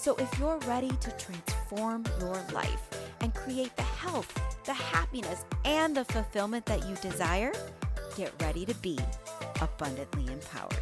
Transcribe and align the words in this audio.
So 0.00 0.14
if 0.14 0.38
you're 0.38 0.56
ready 0.60 0.88
to 0.88 1.10
transform 1.18 2.06
your 2.20 2.42
life 2.54 2.88
and 3.20 3.34
create 3.34 3.76
the 3.76 3.82
health, 3.82 4.32
the 4.64 4.72
happiness, 4.72 5.44
and 5.66 5.94
the 5.94 6.06
fulfillment 6.06 6.64
that 6.64 6.88
you 6.88 6.96
desire, 7.02 7.52
get 8.16 8.32
ready 8.40 8.64
to 8.64 8.74
be 8.76 8.98
abundantly 9.60 10.32
empowered. 10.32 10.80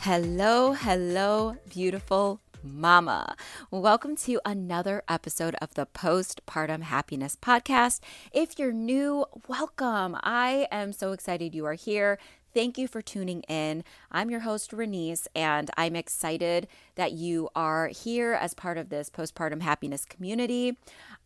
Hello, 0.00 0.72
hello, 0.72 1.58
beautiful 1.68 2.40
mama. 2.62 3.36
Welcome 3.70 4.16
to 4.16 4.40
another 4.46 5.02
episode 5.06 5.56
of 5.56 5.74
the 5.74 5.84
Postpartum 5.84 6.84
Happiness 6.84 7.36
Podcast. 7.36 8.00
If 8.32 8.58
you're 8.58 8.72
new, 8.72 9.26
welcome. 9.48 10.16
I 10.22 10.66
am 10.70 10.94
so 10.94 11.12
excited 11.12 11.54
you 11.54 11.66
are 11.66 11.74
here. 11.74 12.18
Thank 12.54 12.78
you 12.78 12.86
for 12.86 13.02
tuning 13.02 13.42
in. 13.48 13.82
I'm 14.12 14.30
your 14.30 14.40
host, 14.40 14.70
Renese, 14.70 15.26
and 15.34 15.72
I'm 15.76 15.96
excited 15.96 16.68
that 16.94 17.10
you 17.10 17.48
are 17.56 17.88
here 17.88 18.34
as 18.34 18.54
part 18.54 18.78
of 18.78 18.90
this 18.90 19.10
postpartum 19.10 19.60
happiness 19.60 20.04
community. 20.04 20.78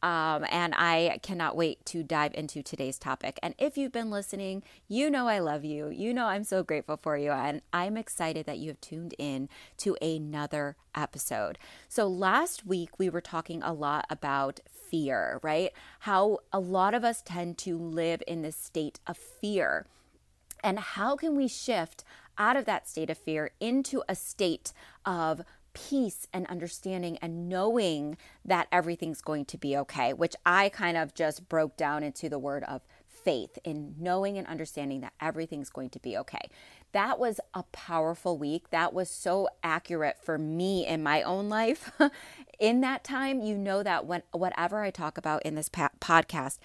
Um, 0.03 0.47
and 0.51 0.73
I 0.75 1.19
cannot 1.23 1.55
wait 1.55 1.85
to 1.87 2.03
dive 2.03 2.33
into 2.33 2.63
today's 2.63 2.99
topic. 2.99 3.39
And 3.43 3.55
if 3.59 3.77
you've 3.77 3.93
been 3.93 4.11
listening, 4.11 4.63
you 4.89 5.11
know 5.11 5.29
I 5.29 5.41
love 5.41 5.67
you. 5.67 5.91
You 5.91 6.15
know 6.15 6.25
I'm 6.25 6.45
so 6.45 6.63
grateful 6.63 6.97
for 6.97 7.19
you. 7.19 7.31
And 7.31 7.61
I'm 7.75 7.99
excited 7.99 8.47
that 8.47 8.59
you 8.59 8.69
have 8.69 8.81
tuned 8.81 9.15
in 9.19 9.51
to 9.79 9.99
another 10.01 10.77
episode. 10.95 11.59
So 11.91 12.07
last 12.07 12.67
week, 12.67 12.99
we 12.99 13.11
were 13.11 13.21
talking 13.21 13.63
a 13.63 13.75
lot 13.75 14.07
about 14.09 14.61
fear, 14.91 15.41
right? 15.43 15.73
How 16.01 16.39
a 16.55 16.59
lot 16.59 16.95
of 16.95 17.05
us 17.05 17.21
tend 17.23 17.59
to 17.59 17.77
live 17.77 18.23
in 18.27 18.41
this 18.41 18.57
state 18.57 18.99
of 19.07 19.19
fear. 19.19 19.85
And 20.63 20.79
how 20.79 21.17
can 21.17 21.37
we 21.37 21.49
shift 21.49 22.05
out 22.37 22.57
of 22.57 22.65
that 22.67 22.89
state 22.89 23.11
of 23.11 23.19
fear 23.19 23.51
into 23.61 24.03
a 24.09 24.15
state 24.15 24.73
of 25.05 25.43
peace 25.75 26.27
and 26.33 26.47
understanding 26.47 27.19
and 27.19 27.49
knowing 27.49 28.17
that 28.45 28.69
everything's 28.73 29.21
going 29.21 29.45
to 29.45 29.59
be 29.59 29.77
okay, 29.77 30.13
which 30.13 30.35
I 30.45 30.69
kind 30.71 30.97
of 30.97 31.15
just 31.15 31.49
broke 31.49 31.77
down 31.77 32.03
into 32.03 32.29
the 32.29 32.39
word 32.39 32.65
of 32.65 32.83
faith 33.07 33.59
in 33.65 33.95
knowing 33.99 34.39
and 34.39 34.47
understanding 34.47 35.01
that 35.01 35.13
everything's 35.21 35.71
going 35.71 35.91
to 35.91 36.01
be 36.01 36.17
okay. 36.17 36.49
That 36.93 37.19
was 37.19 37.41
a 37.53 37.63
powerful 37.65 38.39
week. 38.39 38.71
That 38.71 38.95
was 38.95 39.11
so 39.11 39.49
accurate 39.63 40.17
for 40.23 40.39
me 40.39 40.87
in 40.87 41.03
my 41.03 41.23
own 41.23 41.49
life. 41.49 41.93
in 42.59 42.81
that 42.81 43.05
time, 43.05 43.41
you 43.41 43.57
know 43.57 43.83
that 43.83 44.07
when 44.07 44.23
whatever 44.33 44.81
I 44.83 44.91
talk 44.91 45.19
about 45.19 45.43
in 45.43 45.55
this 45.55 45.69
podcast 45.69 46.59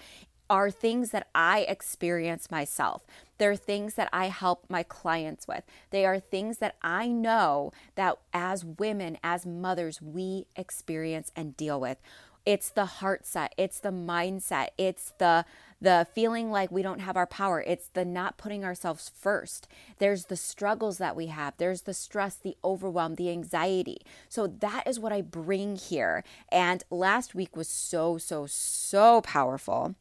are 0.48 0.70
things 0.70 1.10
that 1.10 1.28
I 1.34 1.60
experience 1.60 2.50
myself. 2.50 3.04
They're 3.38 3.56
things 3.56 3.94
that 3.94 4.08
I 4.12 4.26
help 4.26 4.66
my 4.68 4.82
clients 4.82 5.48
with. 5.48 5.64
They 5.90 6.04
are 6.04 6.20
things 6.20 6.58
that 6.58 6.76
I 6.82 7.08
know 7.08 7.72
that 7.94 8.18
as 8.32 8.64
women, 8.64 9.18
as 9.22 9.46
mothers, 9.46 10.00
we 10.00 10.46
experience 10.56 11.32
and 11.34 11.56
deal 11.56 11.80
with. 11.80 11.98
It's 12.46 12.68
the 12.68 12.84
heart 12.84 13.26
set, 13.26 13.54
it's 13.56 13.80
the 13.80 13.90
mindset, 13.90 14.68
it's 14.76 15.12
the 15.18 15.46
the 15.80 16.06
feeling 16.14 16.50
like 16.50 16.70
we 16.70 16.82
don't 16.82 17.00
have 17.00 17.16
our 17.16 17.26
power. 17.26 17.60
It's 17.60 17.88
the 17.88 18.06
not 18.06 18.38
putting 18.38 18.64
ourselves 18.64 19.10
first. 19.14 19.68
There's 19.98 20.26
the 20.26 20.36
struggles 20.36 20.96
that 20.96 21.14
we 21.14 21.26
have. 21.26 21.54
There's 21.58 21.82
the 21.82 21.92
stress, 21.92 22.36
the 22.36 22.56
overwhelm, 22.64 23.16
the 23.16 23.28
anxiety. 23.30 23.98
So 24.30 24.46
that 24.46 24.86
is 24.86 24.98
what 24.98 25.12
I 25.12 25.20
bring 25.20 25.76
here. 25.76 26.24
And 26.50 26.82
last 26.90 27.34
week 27.34 27.54
was 27.54 27.68
so 27.68 28.16
so 28.18 28.46
so 28.46 29.20
powerful 29.20 29.94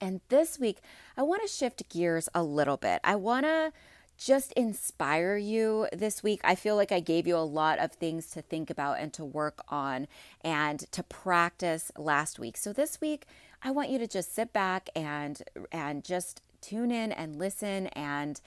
and 0.00 0.20
this 0.28 0.58
week, 0.58 0.80
I 1.16 1.22
want 1.22 1.42
to 1.42 1.48
shift 1.48 1.88
gears 1.88 2.28
a 2.34 2.42
little 2.42 2.76
bit. 2.76 3.00
I 3.04 3.16
want 3.16 3.46
to 3.46 3.72
just 4.16 4.52
inspire 4.52 5.36
you 5.36 5.88
this 5.92 6.22
week. 6.22 6.40
I 6.44 6.54
feel 6.54 6.76
like 6.76 6.92
I 6.92 7.00
gave 7.00 7.26
you 7.26 7.36
a 7.36 7.38
lot 7.38 7.78
of 7.78 7.92
things 7.92 8.26
to 8.28 8.42
think 8.42 8.70
about 8.70 8.98
and 8.98 9.12
to 9.14 9.24
work 9.24 9.62
on 9.68 10.06
and 10.42 10.80
to 10.92 11.02
practice 11.02 11.90
last 11.96 12.38
week. 12.38 12.56
So 12.56 12.72
this 12.72 13.00
week, 13.00 13.26
I 13.62 13.70
want 13.70 13.90
you 13.90 13.98
to 13.98 14.06
just 14.06 14.34
sit 14.34 14.52
back 14.52 14.88
and 14.94 15.42
and 15.72 16.04
just 16.04 16.42
tune 16.60 16.90
in 16.90 17.12
and 17.12 17.36
listen 17.36 17.88
and 17.88 18.40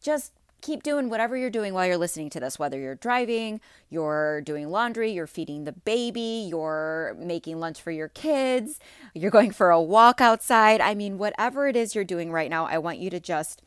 just 0.00 0.32
keep 0.60 0.82
doing 0.82 1.08
whatever 1.08 1.36
you're 1.36 1.50
doing 1.50 1.74
while 1.74 1.86
you're 1.86 1.96
listening 1.96 2.30
to 2.30 2.40
this, 2.40 2.58
whether 2.58 2.78
you're 2.78 2.94
driving, 2.94 3.60
you're 3.90 4.40
doing 4.42 4.70
laundry, 4.70 5.10
you're 5.10 5.26
feeding 5.26 5.64
the 5.64 5.72
baby, 5.72 6.46
you're 6.48 7.16
making 7.18 7.60
lunch 7.60 7.80
for 7.80 7.90
your 7.90 8.08
kids, 8.08 8.78
you're 9.14 9.30
going 9.30 9.50
for 9.50 9.70
a 9.70 9.80
walk 9.80 10.20
outside. 10.20 10.80
I 10.80 10.94
mean, 10.94 11.18
whatever 11.18 11.68
it 11.68 11.76
is 11.76 11.94
you're 11.94 12.04
doing 12.04 12.32
right 12.32 12.50
now, 12.50 12.66
I 12.66 12.78
want 12.78 12.98
you 12.98 13.10
to 13.10 13.20
just 13.20 13.62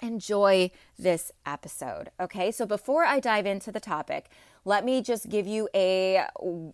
enjoy 0.00 0.70
this 0.98 1.30
episode. 1.46 2.10
Okay, 2.20 2.50
so 2.50 2.66
before 2.66 3.04
I 3.04 3.20
dive 3.20 3.46
into 3.46 3.70
the 3.70 3.80
topic, 3.80 4.28
let 4.64 4.84
me 4.84 5.02
just 5.02 5.28
give 5.28 5.46
you 5.46 5.68
a 5.74 6.24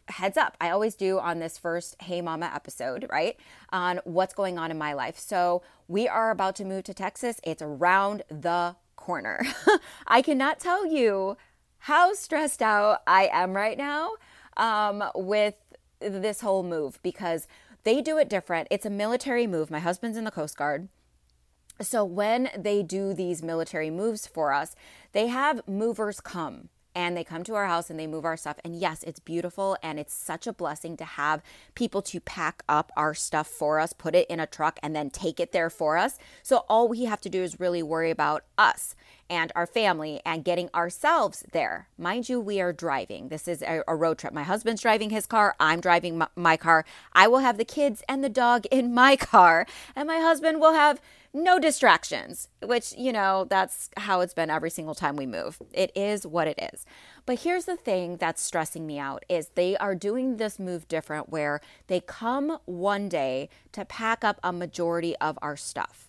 heads 0.08 0.36
up. 0.36 0.56
I 0.60 0.70
always 0.70 0.94
do 0.94 1.18
on 1.18 1.38
this 1.38 1.56
first 1.58 1.96
Hey 2.02 2.20
Mama 2.20 2.50
episode, 2.54 3.06
right? 3.10 3.38
On 3.70 4.00
what's 4.04 4.34
going 4.34 4.58
on 4.58 4.70
in 4.70 4.78
my 4.78 4.92
life. 4.92 5.18
So, 5.18 5.62
we 5.86 6.06
are 6.06 6.30
about 6.30 6.54
to 6.56 6.66
move 6.66 6.84
to 6.84 6.92
Texas. 6.92 7.40
It's 7.44 7.62
around 7.62 8.24
the 8.28 8.76
corner. 8.98 9.40
I 10.06 10.20
cannot 10.20 10.60
tell 10.60 10.84
you 10.84 11.38
how 11.78 12.12
stressed 12.12 12.60
out 12.60 12.98
I 13.06 13.30
am 13.32 13.54
right 13.54 13.78
now 13.78 14.12
um, 14.56 15.02
with 15.14 15.54
this 16.00 16.42
whole 16.42 16.62
move 16.62 17.00
because 17.02 17.46
they 17.84 18.02
do 18.02 18.18
it 18.18 18.28
different. 18.28 18.68
It's 18.70 18.84
a 18.84 18.90
military 18.90 19.46
move. 19.46 19.70
My 19.70 19.78
husband's 19.78 20.18
in 20.18 20.24
the 20.24 20.30
Coast 20.30 20.56
Guard. 20.56 20.88
So 21.80 22.04
when 22.04 22.50
they 22.56 22.82
do 22.82 23.14
these 23.14 23.42
military 23.42 23.88
moves 23.88 24.26
for 24.26 24.52
us, 24.52 24.74
they 25.12 25.28
have 25.28 25.66
movers 25.66 26.20
come 26.20 26.68
and 26.98 27.16
they 27.16 27.22
come 27.22 27.44
to 27.44 27.54
our 27.54 27.68
house 27.68 27.90
and 27.90 28.00
they 28.00 28.08
move 28.08 28.24
our 28.24 28.36
stuff. 28.36 28.56
And 28.64 28.74
yes, 28.74 29.04
it's 29.04 29.20
beautiful 29.20 29.76
and 29.84 30.00
it's 30.00 30.12
such 30.12 30.48
a 30.48 30.52
blessing 30.52 30.96
to 30.96 31.04
have 31.04 31.44
people 31.76 32.02
to 32.02 32.18
pack 32.18 32.64
up 32.68 32.90
our 32.96 33.14
stuff 33.14 33.46
for 33.46 33.78
us, 33.78 33.92
put 33.92 34.16
it 34.16 34.26
in 34.28 34.40
a 34.40 34.46
truck, 34.48 34.80
and 34.82 34.96
then 34.96 35.08
take 35.08 35.38
it 35.38 35.52
there 35.52 35.70
for 35.70 35.96
us. 35.96 36.18
So 36.42 36.64
all 36.68 36.88
we 36.88 37.04
have 37.04 37.20
to 37.20 37.28
do 37.28 37.40
is 37.40 37.60
really 37.60 37.84
worry 37.84 38.10
about 38.10 38.42
us 38.58 38.96
and 39.30 39.52
our 39.54 39.66
family 39.66 40.20
and 40.26 40.44
getting 40.44 40.70
ourselves 40.74 41.44
there. 41.52 41.86
Mind 41.96 42.28
you, 42.28 42.40
we 42.40 42.60
are 42.60 42.72
driving. 42.72 43.28
This 43.28 43.46
is 43.46 43.62
a, 43.62 43.84
a 43.86 43.94
road 43.94 44.18
trip. 44.18 44.32
My 44.32 44.42
husband's 44.42 44.82
driving 44.82 45.10
his 45.10 45.26
car, 45.26 45.54
I'm 45.60 45.80
driving 45.80 46.18
my, 46.18 46.26
my 46.34 46.56
car. 46.56 46.84
I 47.12 47.28
will 47.28 47.38
have 47.38 47.58
the 47.58 47.64
kids 47.64 48.02
and 48.08 48.24
the 48.24 48.28
dog 48.28 48.66
in 48.72 48.92
my 48.92 49.14
car, 49.34 49.66
and 49.94 50.08
my 50.08 50.18
husband 50.18 50.60
will 50.60 50.72
have 50.72 51.00
no 51.38 51.58
distractions, 51.58 52.48
which, 52.62 52.92
you 52.96 53.12
know, 53.12 53.46
that's 53.48 53.90
how 53.96 54.20
it's 54.20 54.34
been 54.34 54.50
every 54.50 54.70
single 54.70 54.94
time 54.94 55.16
we 55.16 55.26
move. 55.26 55.60
It 55.72 55.92
is 55.94 56.26
what 56.26 56.48
it 56.48 56.58
is. 56.72 56.84
But 57.26 57.40
here's 57.40 57.64
the 57.64 57.76
thing 57.76 58.16
that's 58.16 58.42
stressing 58.42 58.86
me 58.86 58.98
out 58.98 59.24
is 59.28 59.50
they 59.54 59.76
are 59.76 59.94
doing 59.94 60.36
this 60.36 60.58
move 60.58 60.88
different 60.88 61.28
where 61.28 61.60
they 61.86 62.00
come 62.00 62.58
one 62.64 63.08
day 63.08 63.48
to 63.72 63.84
pack 63.84 64.24
up 64.24 64.40
a 64.42 64.52
majority 64.52 65.16
of 65.16 65.38
our 65.40 65.56
stuff. 65.56 66.08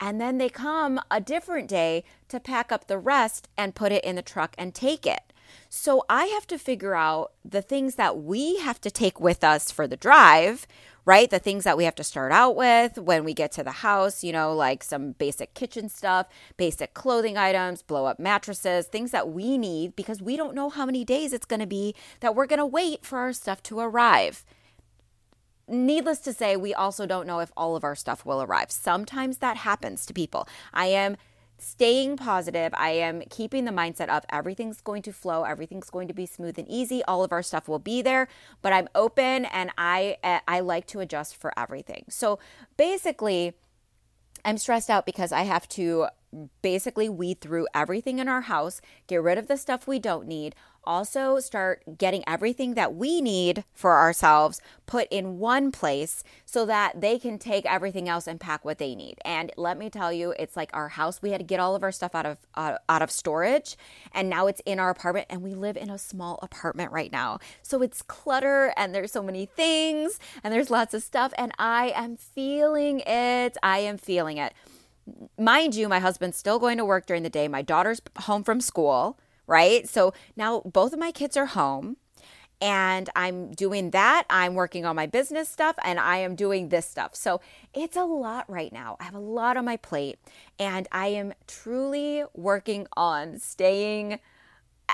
And 0.00 0.20
then 0.20 0.38
they 0.38 0.48
come 0.48 1.00
a 1.10 1.20
different 1.20 1.68
day 1.68 2.04
to 2.28 2.40
pack 2.40 2.72
up 2.72 2.86
the 2.86 2.98
rest 2.98 3.48
and 3.56 3.74
put 3.74 3.92
it 3.92 4.04
in 4.04 4.16
the 4.16 4.22
truck 4.22 4.54
and 4.58 4.74
take 4.74 5.06
it. 5.06 5.31
So 5.68 6.04
I 6.08 6.26
have 6.26 6.46
to 6.48 6.58
figure 6.58 6.94
out 6.94 7.32
the 7.44 7.62
things 7.62 7.94
that 7.96 8.18
we 8.18 8.58
have 8.58 8.80
to 8.82 8.90
take 8.90 9.20
with 9.20 9.42
us 9.42 9.70
for 9.70 9.86
the 9.86 9.96
drive, 9.96 10.66
right? 11.04 11.30
The 11.30 11.38
things 11.38 11.64
that 11.64 11.76
we 11.76 11.84
have 11.84 11.94
to 11.96 12.04
start 12.04 12.30
out 12.32 12.56
with 12.56 12.98
when 12.98 13.24
we 13.24 13.34
get 13.34 13.52
to 13.52 13.64
the 13.64 13.70
house, 13.70 14.22
you 14.22 14.32
know, 14.32 14.54
like 14.54 14.84
some 14.84 15.12
basic 15.12 15.54
kitchen 15.54 15.88
stuff, 15.88 16.26
basic 16.56 16.94
clothing 16.94 17.36
items, 17.36 17.82
blow 17.82 18.06
up 18.06 18.20
mattresses, 18.20 18.86
things 18.86 19.10
that 19.10 19.28
we 19.30 19.58
need 19.58 19.96
because 19.96 20.22
we 20.22 20.36
don't 20.36 20.54
know 20.54 20.70
how 20.70 20.86
many 20.86 21.04
days 21.04 21.32
it's 21.32 21.46
going 21.46 21.60
to 21.60 21.66
be 21.66 21.94
that 22.20 22.34
we're 22.34 22.46
going 22.46 22.58
to 22.58 22.66
wait 22.66 23.04
for 23.04 23.18
our 23.18 23.32
stuff 23.32 23.62
to 23.64 23.80
arrive. 23.80 24.44
Needless 25.68 26.18
to 26.20 26.32
say, 26.32 26.56
we 26.56 26.74
also 26.74 27.06
don't 27.06 27.26
know 27.26 27.40
if 27.40 27.52
all 27.56 27.76
of 27.76 27.84
our 27.84 27.94
stuff 27.94 28.26
will 28.26 28.42
arrive. 28.42 28.70
Sometimes 28.70 29.38
that 29.38 29.56
happens 29.58 30.04
to 30.06 30.12
people. 30.12 30.46
I 30.74 30.86
am 30.86 31.16
staying 31.62 32.16
positive. 32.16 32.72
I 32.76 32.90
am 32.90 33.22
keeping 33.30 33.64
the 33.64 33.70
mindset 33.70 34.08
of 34.08 34.24
everything's 34.30 34.80
going 34.80 35.02
to 35.02 35.12
flow, 35.12 35.44
everything's 35.44 35.90
going 35.90 36.08
to 36.08 36.14
be 36.14 36.26
smooth 36.26 36.58
and 36.58 36.68
easy. 36.68 37.02
All 37.04 37.22
of 37.22 37.32
our 37.32 37.42
stuff 37.42 37.68
will 37.68 37.78
be 37.78 38.02
there, 38.02 38.28
but 38.60 38.72
I'm 38.72 38.88
open 38.94 39.44
and 39.46 39.70
I 39.78 40.16
eh, 40.22 40.40
I 40.46 40.60
like 40.60 40.86
to 40.88 41.00
adjust 41.00 41.36
for 41.36 41.56
everything. 41.58 42.04
So 42.08 42.38
basically, 42.76 43.54
I'm 44.44 44.58
stressed 44.58 44.90
out 44.90 45.06
because 45.06 45.32
I 45.32 45.42
have 45.42 45.68
to 45.70 46.08
basically 46.62 47.08
weed 47.08 47.40
through 47.40 47.66
everything 47.74 48.18
in 48.18 48.28
our 48.28 48.42
house, 48.42 48.80
get 49.06 49.22
rid 49.22 49.38
of 49.38 49.48
the 49.48 49.56
stuff 49.56 49.86
we 49.86 49.98
don't 49.98 50.26
need, 50.26 50.54
also 50.84 51.38
start 51.40 51.82
getting 51.98 52.24
everything 52.26 52.74
that 52.74 52.94
we 52.94 53.20
need 53.20 53.64
for 53.74 53.98
ourselves 53.98 54.60
put 54.86 55.08
in 55.10 55.38
one 55.38 55.72
place 55.72 56.22
so 56.44 56.66
that 56.66 57.00
they 57.00 57.18
can 57.18 57.38
take 57.38 57.64
everything 57.66 58.08
else 58.08 58.26
and 58.26 58.40
pack 58.40 58.64
what 58.64 58.78
they 58.78 58.94
need. 58.94 59.16
And 59.24 59.52
let 59.56 59.78
me 59.78 59.90
tell 59.90 60.12
you, 60.12 60.34
it's 60.38 60.56
like 60.56 60.70
our 60.72 60.88
house. 60.88 61.22
We 61.22 61.30
had 61.30 61.38
to 61.38 61.44
get 61.44 61.60
all 61.60 61.74
of 61.74 61.82
our 61.82 61.92
stuff 61.92 62.14
out 62.14 62.26
of 62.26 62.38
uh, 62.54 62.78
out 62.88 63.02
of 63.02 63.10
storage, 63.10 63.76
and 64.12 64.28
now 64.28 64.46
it's 64.46 64.60
in 64.66 64.78
our 64.78 64.90
apartment. 64.90 65.26
And 65.30 65.42
we 65.42 65.54
live 65.54 65.76
in 65.76 65.90
a 65.90 65.98
small 65.98 66.38
apartment 66.42 66.92
right 66.92 67.12
now, 67.12 67.38
so 67.62 67.82
it's 67.82 68.02
clutter 68.02 68.72
and 68.76 68.94
there's 68.94 69.12
so 69.12 69.22
many 69.22 69.46
things 69.46 70.18
and 70.42 70.52
there's 70.52 70.70
lots 70.70 70.94
of 70.94 71.02
stuff. 71.02 71.32
And 71.38 71.52
I 71.58 71.92
am 71.94 72.16
feeling 72.16 73.00
it. 73.00 73.56
I 73.62 73.78
am 73.78 73.98
feeling 73.98 74.38
it. 74.38 74.52
Mind 75.38 75.74
you, 75.74 75.88
my 75.88 75.98
husband's 75.98 76.36
still 76.36 76.58
going 76.58 76.78
to 76.78 76.84
work 76.84 77.06
during 77.06 77.22
the 77.22 77.30
day. 77.30 77.48
My 77.48 77.62
daughter's 77.62 78.00
home 78.20 78.44
from 78.44 78.60
school 78.60 79.18
right? 79.46 79.88
So 79.88 80.14
now 80.36 80.60
both 80.60 80.92
of 80.92 80.98
my 80.98 81.12
kids 81.12 81.36
are 81.36 81.46
home 81.46 81.96
and 82.62 83.10
I'm 83.16 83.50
doing 83.50 83.90
that. 83.90 84.24
I'm 84.30 84.54
working 84.54 84.86
on 84.86 84.94
my 84.94 85.06
business 85.06 85.48
stuff 85.48 85.74
and 85.84 85.98
I 85.98 86.18
am 86.18 86.36
doing 86.36 86.68
this 86.68 86.86
stuff. 86.86 87.16
So 87.16 87.40
it's 87.74 87.96
a 87.96 88.04
lot 88.04 88.48
right 88.48 88.72
now. 88.72 88.96
I 89.00 89.04
have 89.04 89.16
a 89.16 89.20
lot 89.20 89.56
on 89.56 89.64
my 89.64 89.76
plate 89.76 90.20
and 90.60 90.86
I 90.92 91.08
am 91.08 91.34
truly 91.48 92.24
working 92.34 92.86
on 92.96 93.38
staying 93.38 94.20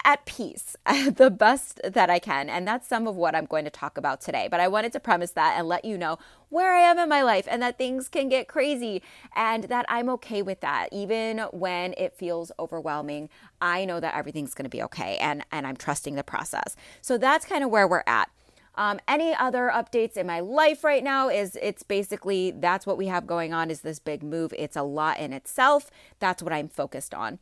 at 0.05 0.25
peace 0.27 0.77
the 1.11 1.31
best 1.31 1.81
that 1.85 2.11
I 2.11 2.19
can. 2.19 2.49
And 2.49 2.67
that's 2.67 2.89
some 2.89 3.07
of 3.07 3.17
what 3.17 3.35
I'm 3.35 3.47
going 3.47 3.65
to 3.65 3.71
talk 3.71 3.99
about 3.99 4.21
today. 4.21 4.49
But 4.51 4.61
I 4.61 4.69
wanted 4.69 4.93
to 4.93 5.01
premise 5.01 5.33
that 5.33 5.57
and 5.59 5.67
let 5.69 5.85
you 5.85 5.99
know 5.99 6.19
where 6.49 6.75
I 6.75 6.81
am 6.81 6.99
in 6.99 7.09
my 7.09 7.23
life 7.23 7.47
and 7.51 7.61
that 7.63 7.79
things 7.79 8.09
can 8.09 8.29
get 8.29 8.49
crazy 8.49 9.03
and 9.37 9.65
that 9.65 9.87
I'm 9.89 10.09
okay 10.11 10.43
with 10.43 10.61
that. 10.61 10.89
Even 10.93 11.39
when 11.53 11.95
it 11.99 12.15
feels 12.15 12.51
overwhelming, 12.59 13.29
I 13.61 13.85
know 13.85 14.01
that 14.01 14.15
everything's 14.15 14.55
going 14.55 14.65
to 14.65 14.71
be 14.71 14.83
okay 14.85 15.17
and, 15.19 15.45
and 15.53 15.67
I'm 15.67 15.77
trusting 15.77 16.15
the 16.15 16.25
process. 16.25 16.77
So 17.01 17.19
that's 17.19 17.45
kind 17.45 17.63
of 17.63 17.71
where 17.71 17.87
we're 17.87 18.05
at. 18.07 18.31
Um, 18.75 19.01
any 19.09 19.35
other 19.35 19.73
updates 19.75 20.17
in 20.17 20.29
my 20.29 20.39
life 20.39 20.85
right 20.85 21.03
now 21.03 21.29
is 21.29 21.59
it's 21.61 21.83
basically 21.83 22.53
that's 22.53 22.87
what 22.87 22.97
we 22.97 23.09
have 23.09 23.27
going 23.27 23.53
on 23.53 23.73
is 23.73 23.81
this 23.81 23.99
big 23.99 24.23
move. 24.23 24.55
It's 24.57 24.77
a 24.77 24.85
lot 24.85 25.19
in 25.19 25.33
itself. 25.33 25.91
That's 26.21 26.45
what 26.45 26.53
I'm 26.53 26.69
focused 26.69 27.13
on. 27.13 27.41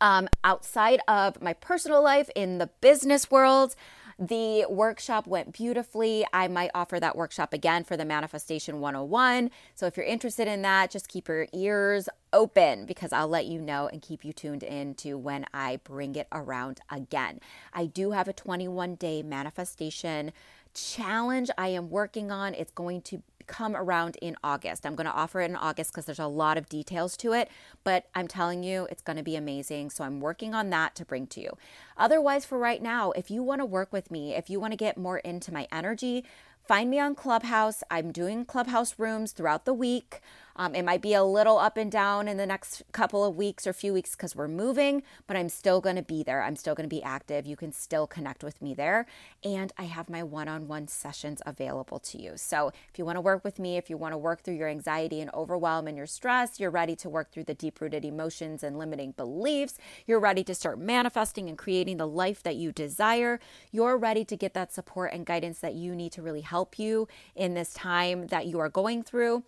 Um, 0.00 0.28
outside 0.42 1.00
of 1.06 1.40
my 1.40 1.52
personal 1.52 2.02
life 2.02 2.28
in 2.34 2.58
the 2.58 2.68
business 2.80 3.30
world, 3.30 3.74
the 4.18 4.66
workshop 4.68 5.26
went 5.26 5.52
beautifully. 5.52 6.24
I 6.32 6.48
might 6.48 6.70
offer 6.74 7.00
that 7.00 7.16
workshop 7.16 7.52
again 7.52 7.84
for 7.84 7.96
the 7.96 8.04
Manifestation 8.04 8.80
101. 8.80 9.50
So 9.74 9.86
if 9.86 9.96
you're 9.96 10.06
interested 10.06 10.46
in 10.46 10.62
that, 10.62 10.90
just 10.90 11.08
keep 11.08 11.28
your 11.28 11.46
ears 11.52 12.08
open 12.32 12.86
because 12.86 13.12
I'll 13.12 13.28
let 13.28 13.46
you 13.46 13.60
know 13.60 13.88
and 13.88 14.00
keep 14.00 14.24
you 14.24 14.32
tuned 14.32 14.62
in 14.62 14.94
to 14.96 15.18
when 15.18 15.44
I 15.52 15.80
bring 15.82 16.14
it 16.14 16.28
around 16.30 16.80
again. 16.90 17.40
I 17.72 17.86
do 17.86 18.12
have 18.12 18.28
a 18.28 18.32
21 18.32 18.94
day 18.96 19.22
manifestation 19.22 20.32
challenge 20.74 21.50
I 21.58 21.68
am 21.68 21.90
working 21.90 22.30
on. 22.30 22.54
It's 22.54 22.72
going 22.72 23.02
to 23.02 23.22
come 23.46 23.76
around 23.76 24.16
in 24.22 24.36
August. 24.42 24.86
I'm 24.86 24.94
going 24.94 25.06
to 25.06 25.12
offer 25.12 25.40
it 25.40 25.50
in 25.50 25.56
August 25.56 25.92
because 25.92 26.06
there's 26.06 26.18
a 26.18 26.26
lot 26.26 26.56
of 26.56 26.68
details 26.68 27.16
to 27.18 27.32
it, 27.32 27.48
but 27.84 28.06
I'm 28.14 28.28
telling 28.28 28.62
you, 28.62 28.86
it's 28.90 29.02
going 29.02 29.16
to 29.16 29.22
be 29.22 29.36
amazing. 29.36 29.90
So 29.90 30.04
I'm 30.04 30.20
working 30.20 30.54
on 30.54 30.70
that 30.70 30.94
to 30.96 31.04
bring 31.04 31.26
to 31.28 31.40
you. 31.40 31.56
Otherwise, 31.96 32.44
for 32.44 32.58
right 32.58 32.82
now, 32.82 33.12
if 33.12 33.30
you 33.30 33.42
want 33.42 33.60
to 33.60 33.66
work 33.66 33.92
with 33.92 34.10
me, 34.10 34.34
if 34.34 34.48
you 34.48 34.60
want 34.60 34.72
to 34.72 34.76
get 34.76 34.96
more 34.96 35.18
into 35.18 35.52
my 35.52 35.66
energy, 35.70 36.24
find 36.72 36.88
me 36.88 36.98
on 36.98 37.14
Clubhouse. 37.14 37.82
I'm 37.90 38.12
doing 38.12 38.46
Clubhouse 38.46 38.98
rooms 38.98 39.32
throughout 39.32 39.66
the 39.66 39.74
week. 39.74 40.22
Um, 40.56 40.74
it 40.74 40.84
might 40.84 41.00
be 41.00 41.14
a 41.14 41.24
little 41.24 41.58
up 41.58 41.76
and 41.76 41.90
down 41.90 42.28
in 42.28 42.36
the 42.36 42.46
next 42.46 42.82
couple 42.92 43.24
of 43.24 43.36
weeks 43.36 43.66
or 43.66 43.72
few 43.72 43.92
weeks 43.92 44.12
because 44.12 44.36
we're 44.36 44.48
moving, 44.48 45.02
but 45.26 45.36
I'm 45.36 45.48
still 45.48 45.80
going 45.80 45.96
to 45.96 46.02
be 46.02 46.22
there. 46.22 46.42
I'm 46.42 46.56
still 46.56 46.74
going 46.74 46.88
to 46.88 46.94
be 46.94 47.02
active. 47.02 47.46
You 47.46 47.56
can 47.56 47.72
still 47.72 48.06
connect 48.06 48.44
with 48.44 48.60
me 48.60 48.74
there. 48.74 49.06
And 49.42 49.72
I 49.78 49.84
have 49.84 50.10
my 50.10 50.22
one 50.22 50.48
on 50.48 50.68
one 50.68 50.88
sessions 50.88 51.40
available 51.46 51.98
to 52.00 52.20
you. 52.20 52.32
So 52.36 52.72
if 52.90 52.98
you 52.98 53.04
want 53.04 53.16
to 53.16 53.22
work 53.22 53.44
with 53.44 53.58
me, 53.58 53.76
if 53.76 53.88
you 53.88 53.96
want 53.96 54.12
to 54.12 54.18
work 54.18 54.42
through 54.42 54.56
your 54.56 54.68
anxiety 54.68 55.20
and 55.20 55.30
overwhelm 55.32 55.86
and 55.86 55.96
your 55.96 56.06
stress, 56.06 56.60
you're 56.60 56.70
ready 56.70 56.96
to 56.96 57.08
work 57.08 57.30
through 57.32 57.44
the 57.44 57.54
deep 57.54 57.80
rooted 57.80 58.04
emotions 58.04 58.62
and 58.62 58.78
limiting 58.78 59.12
beliefs, 59.12 59.78
you're 60.06 60.20
ready 60.20 60.44
to 60.44 60.54
start 60.54 60.78
manifesting 60.78 61.48
and 61.48 61.56
creating 61.56 61.96
the 61.96 62.06
life 62.06 62.42
that 62.42 62.56
you 62.56 62.72
desire, 62.72 63.40
you're 63.70 63.96
ready 63.96 64.24
to 64.24 64.36
get 64.36 64.52
that 64.54 64.72
support 64.72 65.12
and 65.12 65.24
guidance 65.24 65.60
that 65.60 65.74
you 65.74 65.94
need 65.94 66.12
to 66.12 66.22
really 66.22 66.42
help 66.62 66.78
you 66.78 67.08
in 67.34 67.54
this 67.54 67.74
time 67.74 68.28
that 68.28 68.46
you 68.46 68.60
are 68.60 68.68
going 68.68 69.02
through 69.02 69.42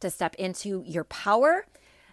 to 0.00 0.08
step 0.08 0.34
into 0.36 0.82
your 0.86 1.04
power, 1.04 1.66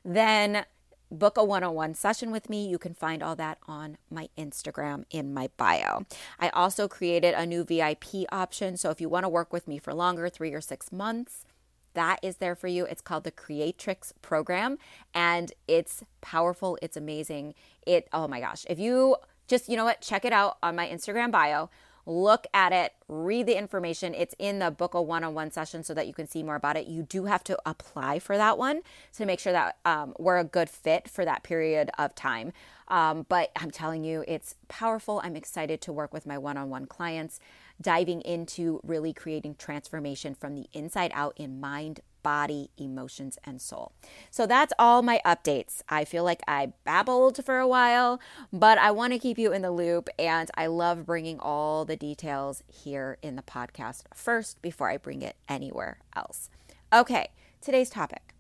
then 0.03 0.65
book 1.09 1.37
a 1.37 1.43
one 1.43 1.63
on 1.63 1.73
one 1.73 1.93
session 1.93 2.31
with 2.31 2.49
me. 2.49 2.67
You 2.67 2.77
can 2.77 2.93
find 2.93 3.23
all 3.23 3.37
that 3.37 3.59
on 3.65 3.97
my 4.11 4.27
Instagram 4.37 5.05
in 5.09 5.33
my 5.33 5.47
bio. 5.55 6.05
I 6.37 6.49
also 6.49 6.89
created 6.89 7.33
a 7.33 7.45
new 7.45 7.63
VIP 7.63 8.25
option. 8.29 8.75
So 8.75 8.89
if 8.89 8.99
you 8.99 9.07
want 9.07 9.23
to 9.23 9.29
work 9.29 9.53
with 9.53 9.69
me 9.69 9.77
for 9.77 9.93
longer, 9.93 10.27
three 10.27 10.53
or 10.53 10.59
six 10.59 10.91
months, 10.91 11.45
that 11.93 12.19
is 12.21 12.37
there 12.37 12.55
for 12.55 12.67
you. 12.67 12.83
It's 12.83 13.01
called 13.01 13.23
the 13.23 13.31
Creatrix 13.31 14.13
program 14.21 14.77
and 15.13 15.53
it's 15.65 16.03
powerful. 16.19 16.77
It's 16.81 16.97
amazing. 16.97 17.53
It, 17.87 18.09
oh 18.11 18.27
my 18.27 18.41
gosh. 18.41 18.65
If 18.69 18.79
you 18.79 19.15
just, 19.47 19.69
you 19.69 19.77
know 19.77 19.85
what, 19.85 20.01
check 20.01 20.25
it 20.25 20.33
out 20.33 20.57
on 20.61 20.75
my 20.75 20.89
Instagram 20.89 21.31
bio 21.31 21.69
look 22.05 22.45
at 22.53 22.71
it, 22.71 22.93
read 23.07 23.47
the 23.47 23.57
information. 23.57 24.13
It's 24.13 24.35
in 24.37 24.59
the 24.59 24.71
book 24.71 24.93
a 24.93 25.01
one 25.01 25.23
on 25.23 25.33
one 25.33 25.51
session 25.51 25.83
so 25.83 25.93
that 25.93 26.07
you 26.07 26.13
can 26.13 26.27
see 26.27 26.43
more 26.43 26.55
about 26.55 26.77
it. 26.77 26.87
You 26.87 27.03
do 27.03 27.25
have 27.25 27.43
to 27.45 27.57
apply 27.65 28.19
for 28.19 28.37
that 28.37 28.57
one 28.57 28.81
to 29.13 29.25
make 29.25 29.39
sure 29.39 29.53
that 29.53 29.77
um, 29.85 30.13
we're 30.19 30.37
a 30.37 30.43
good 30.43 30.69
fit 30.69 31.07
for 31.09 31.25
that 31.25 31.43
period 31.43 31.89
of 31.97 32.13
time. 32.15 32.53
Um, 32.87 33.25
but 33.27 33.51
I'm 33.55 33.71
telling 33.71 34.03
you, 34.03 34.23
it's 34.27 34.55
powerful. 34.67 35.19
I'm 35.23 35.35
excited 35.35 35.81
to 35.81 35.93
work 35.93 36.13
with 36.13 36.27
my 36.27 36.37
one 36.37 36.57
on 36.57 36.69
one 36.69 36.85
clients, 36.85 37.39
diving 37.81 38.21
into 38.21 38.79
really 38.83 39.11
creating 39.11 39.55
transformation 39.55 40.35
from 40.35 40.53
the 40.55 40.67
inside 40.73 41.11
out 41.15 41.33
in 41.37 41.59
mind, 41.59 42.01
body, 42.25 42.71
emotions, 42.75 43.37
and 43.43 43.61
soul. 43.61 43.91
So 44.31 44.47
that's 44.47 44.73
all 44.79 45.03
my 45.03 45.21
updates. 45.23 45.83
I 45.87 46.05
feel 46.05 46.23
like 46.23 46.41
I 46.47 46.73
babbled 46.83 47.45
for 47.45 47.59
a 47.59 47.67
while, 47.67 48.19
but 48.51 48.79
I 48.79 48.89
want 48.89 49.13
to 49.13 49.19
keep 49.19 49.37
you 49.37 49.53
in 49.53 49.61
the 49.61 49.69
loop 49.69 50.09
and 50.17 50.49
I 50.57 50.65
love 50.65 51.05
bringing 51.05 51.39
all 51.39 51.85
the 51.85 51.95
details 51.95 52.63
here 52.67 53.19
in 53.21 53.35
the 53.35 53.43
podcast 53.43 54.05
first 54.15 54.59
before 54.63 54.89
I 54.89 54.97
bring 54.97 55.21
it 55.21 55.35
anywhere 55.47 55.99
else. 56.15 56.49
Okay, 56.91 57.29
today's 57.61 57.91
topic. 57.91 58.33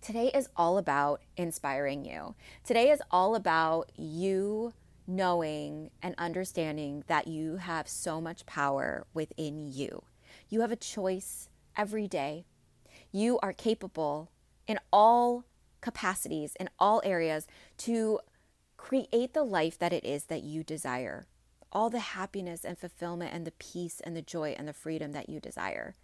Today 0.00 0.32
is 0.34 0.48
all 0.56 0.76
about 0.76 1.22
inspiring 1.36 2.04
you. 2.04 2.34
Today 2.64 2.90
is 2.90 3.00
all 3.12 3.36
about 3.36 3.92
you 3.94 4.72
knowing 5.06 5.92
and 6.02 6.16
understanding 6.18 7.04
that 7.06 7.28
you 7.28 7.58
have 7.58 7.86
so 7.86 8.20
much 8.20 8.44
power 8.44 9.06
within 9.14 9.72
you. 9.72 10.02
You 10.48 10.62
have 10.62 10.72
a 10.72 10.76
choice 10.76 11.48
every 11.76 12.08
day 12.08 12.44
you 13.18 13.38
are 13.40 13.52
capable 13.52 14.30
in 14.66 14.78
all 14.92 15.44
capacities, 15.80 16.56
in 16.58 16.68
all 16.78 17.00
areas, 17.04 17.46
to 17.78 18.20
create 18.76 19.34
the 19.34 19.42
life 19.42 19.78
that 19.78 19.92
it 19.92 20.04
is 20.04 20.24
that 20.24 20.42
you 20.42 20.62
desire. 20.62 21.26
All 21.72 21.90
the 21.90 22.00
happiness 22.00 22.64
and 22.64 22.78
fulfillment 22.78 23.34
and 23.34 23.46
the 23.46 23.52
peace 23.52 24.00
and 24.00 24.16
the 24.16 24.22
joy 24.22 24.54
and 24.56 24.66
the 24.66 24.72
freedom 24.72 25.12
that 25.12 25.28
you 25.28 25.40
desire. 25.40 25.96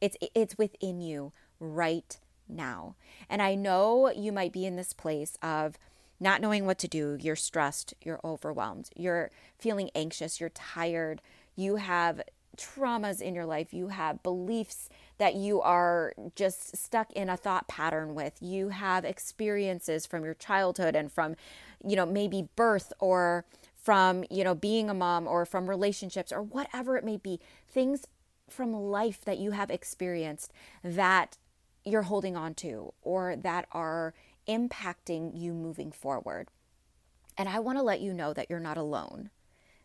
It's, 0.00 0.16
it's 0.34 0.56
within 0.56 1.00
you 1.00 1.32
right 1.58 2.18
now. 2.48 2.96
And 3.28 3.42
I 3.42 3.54
know 3.54 4.10
you 4.10 4.32
might 4.32 4.52
be 4.52 4.64
in 4.64 4.76
this 4.76 4.92
place 4.92 5.36
of 5.42 5.76
not 6.18 6.40
knowing 6.40 6.66
what 6.66 6.78
to 6.78 6.88
do. 6.88 7.16
You're 7.20 7.36
stressed, 7.36 7.94
you're 8.02 8.20
overwhelmed, 8.24 8.90
you're 8.96 9.30
feeling 9.58 9.90
anxious, 9.94 10.40
you're 10.40 10.50
tired, 10.50 11.22
you 11.56 11.76
have 11.76 12.22
traumas 12.56 13.20
in 13.20 13.34
your 13.34 13.46
life, 13.46 13.72
you 13.72 13.88
have 13.88 14.22
beliefs 14.22 14.88
that 15.18 15.34
you 15.34 15.60
are 15.60 16.14
just 16.34 16.76
stuck 16.76 17.12
in 17.12 17.28
a 17.28 17.36
thought 17.36 17.68
pattern 17.68 18.14
with. 18.14 18.34
You 18.40 18.70
have 18.70 19.04
experiences 19.04 20.06
from 20.06 20.24
your 20.24 20.34
childhood 20.34 20.96
and 20.96 21.12
from, 21.12 21.36
you 21.86 21.96
know, 21.96 22.06
maybe 22.06 22.48
birth 22.56 22.92
or 22.98 23.44
from, 23.74 24.24
you 24.30 24.44
know, 24.44 24.54
being 24.54 24.90
a 24.90 24.94
mom 24.94 25.26
or 25.26 25.46
from 25.46 25.68
relationships 25.68 26.32
or 26.32 26.42
whatever 26.42 26.96
it 26.96 27.04
may 27.04 27.16
be. 27.16 27.40
Things 27.68 28.06
from 28.48 28.72
life 28.72 29.24
that 29.24 29.38
you 29.38 29.52
have 29.52 29.70
experienced 29.70 30.52
that 30.82 31.36
you're 31.84 32.02
holding 32.02 32.36
on 32.36 32.54
to 32.54 32.92
or 33.02 33.36
that 33.36 33.66
are 33.72 34.12
impacting 34.48 35.30
you 35.34 35.52
moving 35.52 35.92
forward. 35.92 36.48
And 37.38 37.48
I 37.48 37.58
want 37.60 37.78
to 37.78 37.82
let 37.82 38.00
you 38.00 38.12
know 38.12 38.34
that 38.34 38.50
you're 38.50 38.60
not 38.60 38.76
alone, 38.76 39.30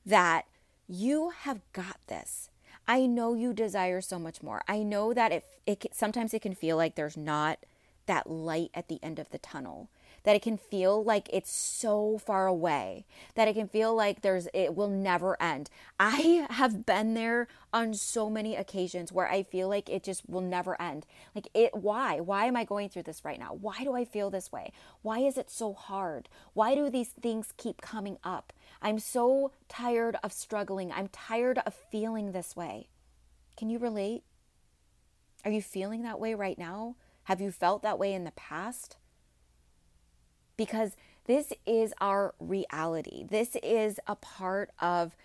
that 0.05 0.45
you 0.87 1.29
have 1.29 1.61
got 1.71 1.97
this. 2.07 2.49
I 2.87 3.05
know 3.05 3.33
you 3.33 3.53
desire 3.53 4.01
so 4.01 4.19
much 4.19 4.43
more. 4.43 4.61
I 4.67 4.83
know 4.83 5.13
that 5.13 5.31
it, 5.31 5.45
it 5.65 5.87
sometimes 5.93 6.33
it 6.33 6.41
can 6.41 6.53
feel 6.53 6.77
like 6.77 6.95
there's 6.95 7.17
not 7.17 7.59
that 8.05 8.29
light 8.29 8.69
at 8.73 8.87
the 8.87 8.99
end 9.01 9.19
of 9.19 9.29
the 9.31 9.39
tunnel. 9.39 9.89
That 10.23 10.35
it 10.35 10.41
can 10.41 10.57
feel 10.57 11.03
like 11.03 11.29
it's 11.31 11.51
so 11.51 12.17
far 12.17 12.47
away. 12.47 13.05
That 13.35 13.47
it 13.47 13.53
can 13.53 13.67
feel 13.67 13.93
like 13.93 14.21
there's 14.21 14.47
it 14.55 14.75
will 14.75 14.87
never 14.87 15.39
end. 15.41 15.69
I 15.99 16.47
have 16.49 16.85
been 16.85 17.13
there 17.13 17.47
on 17.71 17.93
so 17.93 18.29
many 18.29 18.55
occasions 18.55 19.11
where 19.11 19.29
I 19.29 19.43
feel 19.43 19.69
like 19.69 19.87
it 19.87 20.03
just 20.03 20.27
will 20.27 20.41
never 20.41 20.79
end. 20.81 21.05
Like 21.35 21.47
it 21.53 21.75
why? 21.75 22.19
Why 22.19 22.45
am 22.45 22.55
I 22.55 22.63
going 22.63 22.89
through 22.89 23.03
this 23.03 23.23
right 23.23 23.39
now? 23.39 23.53
Why 23.53 23.83
do 23.83 23.93
I 23.93 24.03
feel 24.03 24.31
this 24.31 24.51
way? 24.51 24.71
Why 25.03 25.19
is 25.19 25.37
it 25.37 25.51
so 25.51 25.73
hard? 25.73 26.27
Why 26.53 26.73
do 26.73 26.89
these 26.89 27.09
things 27.09 27.53
keep 27.57 27.81
coming 27.81 28.17
up? 28.23 28.51
I'm 28.85 28.99
so 28.99 29.51
tired 29.67 30.15
of 30.23 30.31
struggling. 30.31 30.91
I'm 30.91 31.07
tired 31.07 31.57
of 31.65 31.73
feeling 31.73 32.31
this 32.31 32.55
way. 32.55 32.87
Can 33.57 33.71
you 33.71 33.79
relate? 33.79 34.21
Are 35.43 35.49
you 35.49 35.63
feeling 35.63 36.03
that 36.03 36.19
way 36.19 36.35
right 36.35 36.59
now? 36.59 36.95
Have 37.23 37.41
you 37.41 37.49
felt 37.49 37.81
that 37.81 37.97
way 37.97 38.13
in 38.13 38.25
the 38.25 38.31
past? 38.31 38.97
Because 40.55 40.95
this 41.25 41.51
is 41.65 41.95
our 41.99 42.35
reality. 42.39 43.25
This 43.27 43.57
is 43.63 43.99
a 44.05 44.15
part 44.15 44.69
of 44.79 45.15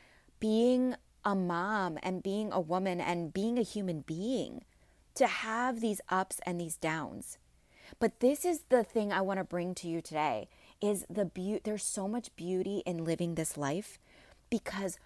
being 0.41 0.95
a 1.23 1.35
mom 1.35 1.99
and 2.03 2.23
being 2.23 2.51
a 2.53 2.61
woman 2.61 2.99
and 2.99 3.31
being 3.31 3.59
a 3.59 3.63
human 3.63 4.01
being 4.01 4.65
to 5.17 5.27
have 5.27 5.83
these 5.83 6.01
ups 6.09 6.41
and 6.47 6.59
these 6.59 6.77
downs. 6.77 7.37
But 7.99 8.21
this 8.21 8.47
is 8.47 8.63
the 8.71 8.85
thing 8.85 9.13
I 9.13 9.21
want 9.21 9.39
to 9.39 9.45
bring 9.45 9.75
to 9.75 9.89
you 9.89 10.01
today 10.01 10.49
is 10.81 11.05
the 11.11 11.25
beauty 11.25 11.61
there's 11.65 11.85
so 11.85 12.09
much 12.09 12.35
beauty 12.37 12.83
in 12.87 13.05
living 13.05 13.35
this 13.35 13.57
life 13.57 13.99
because 14.49 14.99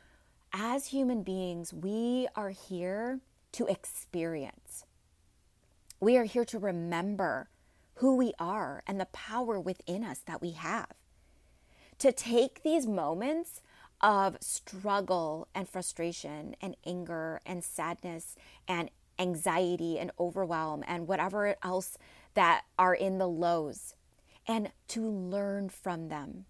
as 0.56 0.86
human 0.86 1.24
beings, 1.24 1.74
we 1.74 2.28
are 2.36 2.50
here 2.50 3.20
to 3.52 3.66
experience. 3.66 4.84
We 5.98 6.16
are 6.16 6.24
here 6.24 6.44
to 6.44 6.60
remember 6.60 7.48
who 7.94 8.16
we 8.16 8.34
are 8.38 8.82
and 8.86 9.00
the 9.00 9.06
power 9.06 9.58
within 9.58 10.04
us 10.04 10.20
that 10.26 10.40
we 10.40 10.52
have. 10.52 10.92
To 11.98 12.12
take 12.12 12.62
these 12.62 12.86
moments 12.86 13.62
of 14.00 14.36
struggle 14.40 15.48
and 15.54 15.68
frustration 15.68 16.54
and 16.60 16.76
anger 16.86 17.40
and 17.44 17.64
sadness 17.64 18.36
and 18.68 18.90
anxiety 19.18 19.98
and 19.98 20.12
overwhelm 20.20 20.84
and 20.86 21.08
whatever 21.08 21.56
else 21.64 21.98
that 22.34 22.62
are 22.78 22.94
in 22.94 23.18
the 23.18 23.28
lows 23.28 23.94
and 24.46 24.70
to 24.88 25.06
learn 25.08 25.68
from 25.68 26.08
them, 26.08 26.44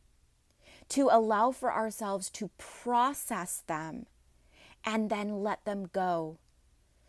to 0.90 1.08
allow 1.10 1.50
for 1.50 1.72
ourselves 1.72 2.30
to 2.30 2.50
process 2.58 3.62
them 3.66 4.06
and 4.84 5.10
then 5.10 5.42
let 5.42 5.64
them 5.64 5.88
go 5.92 6.38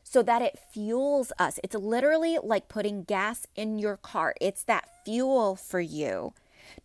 so 0.04 0.22
that 0.22 0.42
it 0.42 0.60
fuels 0.72 1.34
us. 1.40 1.60
It's 1.64 1.76
literally 1.76 2.38
like 2.42 2.70
putting 2.70 3.04
gas 3.04 3.48
in 3.56 3.80
your 3.80 3.98
car, 3.98 4.36
it's 4.40 4.64
that 4.64 5.04
fuel 5.04 5.56
for 5.56 5.80
you 5.80 6.34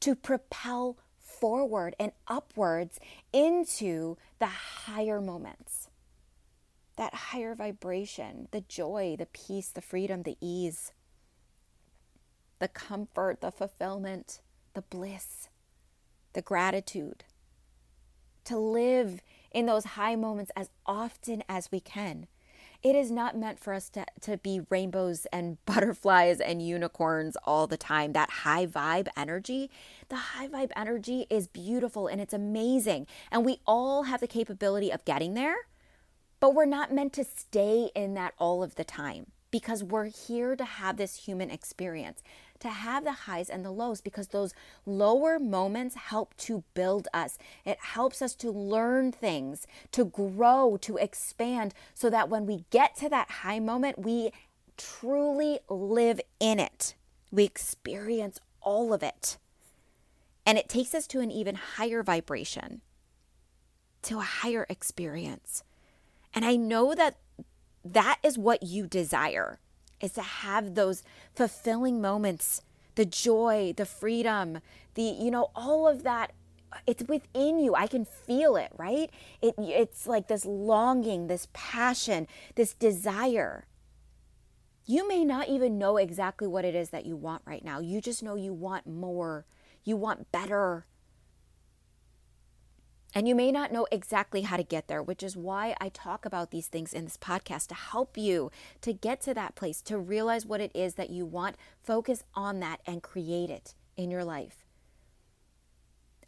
to 0.01 0.15
propel 0.15 0.97
forward 1.19 1.95
and 1.99 2.13
upwards 2.27 2.99
into 3.33 4.17
the 4.39 4.47
higher 4.47 5.21
moments. 5.21 5.89
That 6.97 7.15
higher 7.15 7.55
vibration, 7.55 8.49
the 8.51 8.63
joy, 8.63 9.17
the 9.19 9.27
peace, 9.27 9.69
the 9.69 9.81
freedom, 9.81 10.23
the 10.23 10.37
ease, 10.41 10.93
the 12.61 12.69
comfort, 12.69 13.41
the 13.41 13.51
fulfillment, 13.51 14.41
the 14.75 14.83
bliss, 14.83 15.49
the 16.33 16.43
gratitude. 16.43 17.25
To 18.45 18.57
live 18.57 19.21
in 19.51 19.67
those 19.67 19.85
high 19.85 20.15
moments 20.15 20.53
as 20.57 20.71
often 20.87 21.43
as 21.49 21.73
we 21.73 21.81
can 21.81 22.29
it 22.83 22.97
is 22.97 23.11
not 23.11 23.37
meant 23.37 23.61
for 23.61 23.75
us 23.75 23.91
to, 23.91 24.07
to 24.23 24.39
be 24.39 24.63
rainbows 24.71 25.27
and 25.33 25.59
butterflies 25.67 26.41
and 26.41 26.67
unicorns 26.67 27.37
all 27.45 27.67
the 27.67 27.77
time. 27.77 28.13
That 28.13 28.31
high 28.31 28.67
vibe 28.67 29.09
energy, 29.17 29.71
the 30.09 30.17
high 30.17 30.49
vibe 30.49 30.71
energy 30.75 31.27
is 31.29 31.47
beautiful 31.47 32.07
and 32.07 32.21
it's 32.21 32.33
amazing. 32.33 33.07
And 33.31 33.45
we 33.45 33.61
all 33.67 34.05
have 34.05 34.21
the 34.21 34.27
capability 34.27 34.91
of 34.91 35.05
getting 35.05 35.35
there, 35.35 35.57
but 36.41 36.55
we're 36.55 36.65
not 36.65 36.93
meant 36.93 37.13
to 37.15 37.25
stay 37.25 37.91
in 37.95 38.15
that 38.15 38.35
all 38.39 38.63
of 38.63 38.77
the 38.77 38.85
time 38.85 39.27
because 39.51 39.83
we're 39.83 40.05
here 40.05 40.57
to 40.57 40.65
have 40.65 40.97
this 40.97 41.27
human 41.27 41.51
experience 41.51 42.23
to 42.61 42.69
have 42.69 43.05
the 43.05 43.13
highs 43.13 43.51
and 43.51 43.65
the 43.65 43.71
lows 43.71 44.01
because 44.01 44.29
those 44.29 44.55
lower 44.87 45.39
moments 45.39 45.95
help 45.97 46.37
to 46.37 46.63
build 46.75 47.09
us. 47.13 47.39
It 47.65 47.79
helps 47.81 48.23
us 48.23 48.35
to 48.37 48.51
learn 48.51 49.13
things, 49.13 49.67
to 49.93 50.05
grow, 50.05 50.77
to 50.83 50.97
expand, 50.97 51.75
so 51.95 52.09
that 52.11 52.29
when 52.29 52.47
we 52.47 52.65
get 52.71 52.97
to 52.97 53.09
that 53.09 53.31
high 53.31 53.59
moment, 53.59 53.99
we 53.99 54.31
truly 54.77 55.59
live 55.69 56.21
in 56.39 56.61
it. 56.61 56.95
We 57.31 57.45
experience 57.45 58.39
all 58.61 58.93
of 58.93 59.03
it. 59.03 59.39
And 60.47 60.59
it 60.59 60.69
takes 60.69 60.95
us 60.95 61.07
to 61.09 61.21
an 61.21 61.31
even 61.31 61.55
higher 61.55 62.03
vibration, 62.03 62.81
to 64.03 64.19
a 64.19 64.23
higher 64.23 64.67
experience. 64.69 65.63
And 66.35 66.45
I 66.45 66.57
know 66.57 66.95
that 66.95 67.17
that 67.85 68.19
is 68.23 68.39
what 68.39 68.63
you 68.63 68.87
desire 68.87 69.59
is 70.01 70.13
to 70.13 70.23
have 70.23 70.75
those 70.75 71.03
fulfilling 71.35 72.01
moments, 72.01 72.63
the 72.95 73.05
joy, 73.05 73.75
the 73.77 73.87
freedom, 73.87 74.61
the, 74.95 75.03
you 75.03 75.31
know, 75.31 75.51
all 75.55 75.87
of 75.89 76.03
that. 76.03 76.33
It's 76.87 77.03
within 77.09 77.59
you. 77.59 77.75
I 77.75 77.89
can 77.89 78.05
feel 78.05 78.57
it, 78.57 78.71
right? 78.77 79.11
It, 79.43 79.55
it's 79.59 80.07
like 80.07 80.29
this 80.29 80.45
longing, 80.45 81.27
this 81.27 81.49
passion, 81.53 82.29
this 82.55 82.75
desire. 82.75 83.67
You 84.87 85.07
may 85.09 85.25
not 85.25 85.49
even 85.49 85.79
know 85.79 85.97
exactly 85.97 86.47
what 86.47 86.65
it 86.65 86.75
is 86.75 86.91
that 86.91 87.07
you 87.07 87.17
want 87.17 87.43
right 87.45 87.65
now. 87.65 87.81
You 87.81 88.01
just 88.01 88.23
know 88.23 88.37
you 88.37 88.53
want 88.53 88.87
more, 88.87 89.47
you 89.85 89.97
want 89.97 90.31
better, 90.33 90.87
and 93.15 93.27
you 93.27 93.35
may 93.35 93.51
not 93.51 93.73
know 93.73 93.87
exactly 93.91 94.43
how 94.43 94.57
to 94.57 94.63
get 94.63 94.87
there, 94.87 95.03
which 95.03 95.23
is 95.23 95.37
why 95.37 95.75
I 95.81 95.89
talk 95.89 96.25
about 96.25 96.51
these 96.51 96.69
things 96.69 96.93
in 96.93 97.05
this 97.05 97.17
podcast 97.17 97.67
to 97.69 97.75
help 97.75 98.17
you 98.17 98.51
to 98.83 98.93
get 98.93 99.21
to 99.23 99.35
that 99.35 99.57
place, 99.57 99.83
to 99.83 99.99
realize 99.99 100.47
what 100.47 100.61
it 100.61 100.71
is 100.75 100.95
that 100.95 101.11
you 101.11 101.27
want, 101.27 101.57
focus 101.83 102.23
on 102.35 102.61
that, 102.61 102.81
and 102.87 103.03
create 103.03 103.51
it 103.51 103.75
in 103.97 104.11
your 104.11 104.25
life. 104.25 104.65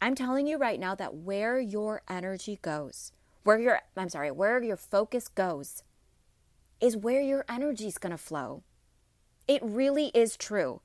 I'm 0.01 0.17
telling 0.17 0.49
you 0.49 0.59
right 0.59 0.81
now 0.81 0.97
that 0.97 1.15
where 1.15 1.61
your 1.61 2.03
energy 2.09 2.59
goes, 2.61 3.13
where 3.45 3.61
your 3.61 3.81
I'm 3.97 4.09
sorry, 4.09 4.33
where 4.33 4.61
your 4.61 4.77
focus 4.77 5.29
goes 5.29 5.85
is 6.81 6.97
where 6.97 7.21
your 7.21 7.45
energy 7.49 7.87
is 7.87 7.99
going 7.99 8.11
to 8.11 8.19
flow. 8.19 8.65
It 9.47 9.63
really 9.63 10.07
is 10.15 10.37
true 10.37 10.81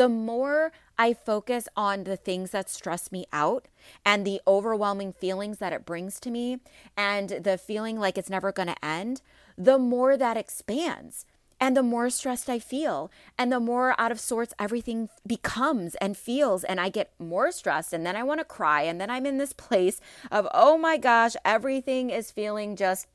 the 0.00 0.08
more 0.08 0.72
I 0.96 1.12
focus 1.12 1.68
on 1.76 2.04
the 2.04 2.16
things 2.16 2.52
that 2.52 2.70
stress 2.70 3.12
me 3.12 3.26
out 3.34 3.68
and 4.02 4.26
the 4.26 4.40
overwhelming 4.46 5.12
feelings 5.12 5.58
that 5.58 5.74
it 5.74 5.84
brings 5.84 6.18
to 6.20 6.30
me 6.30 6.60
and 6.96 7.28
the 7.28 7.58
feeling 7.58 8.00
like 8.00 8.16
it's 8.16 8.30
never 8.30 8.50
going 8.50 8.68
to 8.68 8.82
end, 8.82 9.20
the 9.58 9.76
more 9.76 10.16
that 10.16 10.38
expands 10.38 11.26
and 11.60 11.76
the 11.76 11.82
more 11.82 12.08
stressed 12.08 12.48
I 12.48 12.58
feel, 12.58 13.10
and 13.36 13.52
the 13.52 13.60
more 13.60 13.94
out 13.98 14.10
of 14.10 14.18
sorts 14.18 14.54
everything 14.58 15.10
becomes 15.26 15.96
and 15.96 16.16
feels, 16.16 16.64
and 16.64 16.80
I 16.80 16.88
get 16.88 17.12
more 17.18 17.52
stressed, 17.52 17.92
and 17.92 18.06
then 18.06 18.16
I 18.16 18.22
want 18.22 18.40
to 18.40 18.46
cry, 18.46 18.80
and 18.80 18.98
then 18.98 19.10
I'm 19.10 19.26
in 19.26 19.36
this 19.36 19.52
place 19.52 20.00
of, 20.30 20.48
oh 20.54 20.78
my 20.78 20.96
gosh, 20.96 21.36
everything 21.44 22.08
is 22.08 22.30
feeling 22.30 22.74
just, 22.74 23.06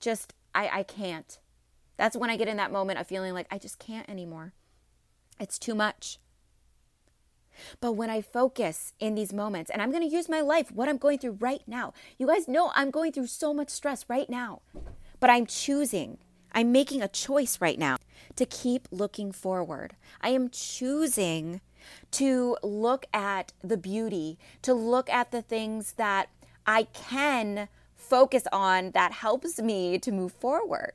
just, 0.00 0.34
I, 0.54 0.80
I 0.80 0.82
can't. 0.82 1.38
That's 1.96 2.18
when 2.18 2.28
I 2.28 2.36
get 2.36 2.48
in 2.48 2.58
that 2.58 2.70
moment 2.70 2.98
of 2.98 3.06
feeling 3.06 3.32
like 3.32 3.46
I 3.50 3.56
just 3.56 3.78
can't 3.78 4.06
anymore. 4.10 4.52
It's 5.40 5.58
too 5.58 5.74
much. 5.74 6.18
But 7.80 7.92
when 7.92 8.10
I 8.10 8.20
focus 8.20 8.92
in 9.00 9.14
these 9.14 9.32
moments, 9.32 9.70
and 9.70 9.82
I'm 9.82 9.90
going 9.90 10.08
to 10.08 10.14
use 10.14 10.28
my 10.28 10.40
life, 10.40 10.70
what 10.70 10.88
I'm 10.88 10.98
going 10.98 11.18
through 11.18 11.38
right 11.40 11.62
now, 11.66 11.92
you 12.18 12.26
guys 12.26 12.46
know 12.46 12.70
I'm 12.74 12.90
going 12.90 13.12
through 13.12 13.26
so 13.26 13.52
much 13.52 13.70
stress 13.70 14.04
right 14.08 14.28
now, 14.28 14.60
but 15.18 15.30
I'm 15.30 15.46
choosing, 15.46 16.18
I'm 16.52 16.72
making 16.72 17.02
a 17.02 17.08
choice 17.08 17.60
right 17.60 17.78
now 17.78 17.96
to 18.36 18.46
keep 18.46 18.86
looking 18.90 19.32
forward. 19.32 19.96
I 20.20 20.30
am 20.30 20.50
choosing 20.50 21.60
to 22.12 22.56
look 22.62 23.06
at 23.12 23.52
the 23.62 23.76
beauty, 23.76 24.38
to 24.62 24.74
look 24.74 25.08
at 25.10 25.30
the 25.30 25.42
things 25.42 25.94
that 25.94 26.28
I 26.66 26.84
can 26.84 27.68
focus 27.96 28.44
on 28.52 28.92
that 28.92 29.12
helps 29.12 29.60
me 29.60 29.98
to 29.98 30.12
move 30.12 30.32
forward 30.32 30.92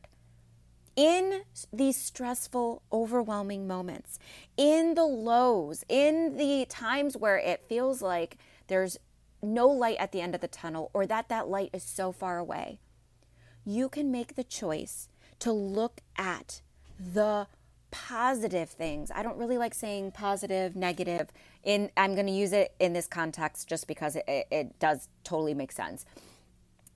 in 0.96 1.42
these 1.74 1.98
stressful, 1.98 2.82
overwhelming 2.92 3.68
moments, 3.68 4.18
in 4.58 4.96
the 4.96 5.06
lows, 5.06 5.84
in 5.90 6.38
the 6.38 6.66
times 6.70 7.18
where 7.18 7.38
it 7.38 7.66
feels 7.68 8.02
like 8.02 8.38
there's 8.68 8.98
no 9.42 9.68
light 9.68 9.98
at 9.98 10.12
the 10.12 10.22
end 10.22 10.36
of 10.36 10.42
the 10.42 10.48
tunnel 10.48 10.90
or 10.94 11.06
that 11.06 11.30
that 11.30 11.48
light 11.48 11.70
is 11.74 11.84
so 11.84 12.12
far 12.12 12.38
away, 12.38 12.80
you 13.66 13.90
can 13.90 14.12
make 14.12 14.36
the 14.36 14.44
choice 14.44 15.10
to 15.40 15.52
look 15.52 16.02
at 16.18 16.62
the 17.00 17.48
positive 17.92 18.70
things. 18.70 19.12
I 19.14 19.24
don't 19.24 19.38
really 19.38 19.58
like 19.58 19.74
saying 19.74 20.12
positive, 20.12 20.75
negative. 20.75 21.30
In 21.64 21.90
I'm 21.96 22.14
going 22.14 22.28
to 22.28 22.32
use 22.32 22.54
it 22.54 22.74
in 22.80 22.94
this 22.94 23.08
context 23.08 23.68
just 23.68 23.88
because 23.88 24.16
it, 24.16 24.25
it, 24.28 24.48
it 24.52 24.80
does 24.80 25.08
totally 25.24 25.54
make 25.54 25.72
sense. 25.72 26.06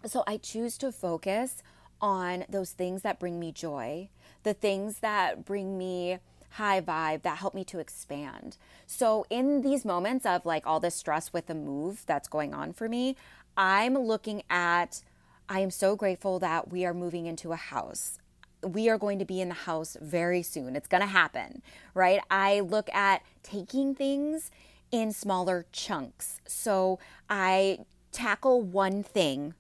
So 0.06 0.24
I 0.28 0.38
choose 0.38 0.78
to 0.80 0.92
focus 0.92 1.62
on 2.02 2.46
those 2.50 2.72
things 2.72 3.02
that 3.02 3.20
bring 3.20 3.40
me 3.40 3.52
joy, 3.52 4.10
the 4.44 4.54
things 4.54 5.00
that 5.00 5.46
bring 5.46 5.78
me 5.78 6.20
high 6.52 6.82
vibe 6.82 7.22
that 7.22 7.38
help 7.38 7.54
me 7.54 7.64
to 7.64 7.80
expand. 7.80 8.58
So, 8.88 9.26
in 9.30 9.62
these 9.62 9.86
moments 9.86 10.26
of 10.26 10.46
like 10.46 10.66
all 10.66 10.80
this 10.80 10.96
stress 10.96 11.32
with 11.32 11.48
the 11.48 11.56
move 11.56 12.04
that's 12.06 12.28
going 12.28 12.54
on 12.54 12.74
for 12.74 12.90
me, 12.90 13.16
I'm 13.56 13.98
looking 13.98 14.44
at, 14.50 15.04
I 15.48 15.60
am 15.60 15.72
so 15.72 15.96
grateful 15.96 16.40
that 16.40 16.72
we 16.72 16.86
are 16.86 16.94
moving 16.94 17.26
into 17.26 17.52
a 17.52 17.58
house. 17.58 18.18
We 18.64 18.90
are 18.90 18.98
going 18.98 19.20
to 19.20 19.26
be 19.26 19.42
in 19.42 19.50
the 19.50 19.56
house 19.56 19.96
very 20.02 20.44
soon. 20.44 20.76
It's 20.76 20.88
going 20.88 21.02
to 21.02 21.08
happen, 21.08 21.62
right? 21.94 22.22
I 22.30 22.60
look 22.60 22.94
at 22.94 23.22
taking 23.44 23.96
things 23.96 24.52
in 24.92 25.12
smaller 25.12 25.66
chunks. 25.72 26.42
So 26.46 27.00
I 27.30 27.80
tackle 28.12 28.62
one 28.62 29.04
thing 29.04 29.54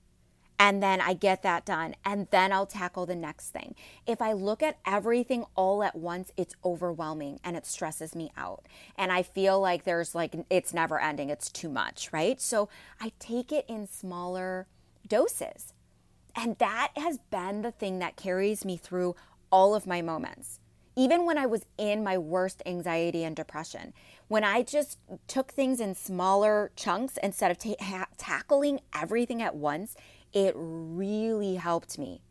and 0.59 0.83
then 0.83 0.99
I 0.99 1.13
get 1.13 1.41
that 1.43 1.65
done, 1.65 1.95
and 2.03 2.27
then 2.31 2.51
I'll 2.51 2.65
tackle 2.65 3.05
the 3.05 3.15
next 3.15 3.51
thing. 3.51 3.75
If 4.05 4.21
I 4.21 4.33
look 4.33 4.61
at 4.61 4.77
everything 4.85 5.45
all 5.55 5.81
at 5.81 5.95
once, 5.95 6.33
it's 6.35 6.53
overwhelming 6.65 7.39
and 7.45 7.55
it 7.55 7.65
stresses 7.65 8.13
me 8.13 8.31
out. 8.35 8.65
And 8.97 9.09
I 9.09 9.23
feel 9.23 9.61
like 9.61 9.85
there's 9.85 10.13
like, 10.13 10.35
it's 10.49 10.73
never 10.73 10.99
ending, 10.99 11.29
it's 11.29 11.49
too 11.49 11.69
much, 11.69 12.11
right? 12.11 12.41
So 12.41 12.67
I 12.99 13.13
take 13.19 13.53
it 13.53 13.63
in 13.69 13.87
smaller 13.87 14.67
doses. 15.07 15.73
And 16.35 16.57
that 16.57 16.91
has 16.97 17.19
been 17.31 17.61
the 17.61 17.71
thing 17.71 17.99
that 17.99 18.17
carries 18.17 18.65
me 18.65 18.75
through 18.75 19.15
all 19.51 19.73
of 19.73 19.87
my 19.87 20.01
moments. 20.01 20.59
Even 20.95 21.25
when 21.25 21.37
I 21.37 21.45
was 21.45 21.65
in 21.77 22.03
my 22.03 22.17
worst 22.17 22.61
anxiety 22.65 23.23
and 23.23 23.33
depression, 23.33 23.93
when 24.27 24.43
I 24.43 24.63
just 24.63 24.99
took 25.27 25.51
things 25.53 25.79
in 25.79 25.95
smaller 25.95 26.71
chunks 26.75 27.17
instead 27.23 27.51
of 27.51 27.57
ta- 27.57 27.75
ha- 27.79 28.07
tackling 28.17 28.81
everything 28.93 29.41
at 29.41 29.55
once, 29.55 29.95
it 30.33 30.53
really 30.55 31.55
helped 31.55 31.97
me. 31.97 32.21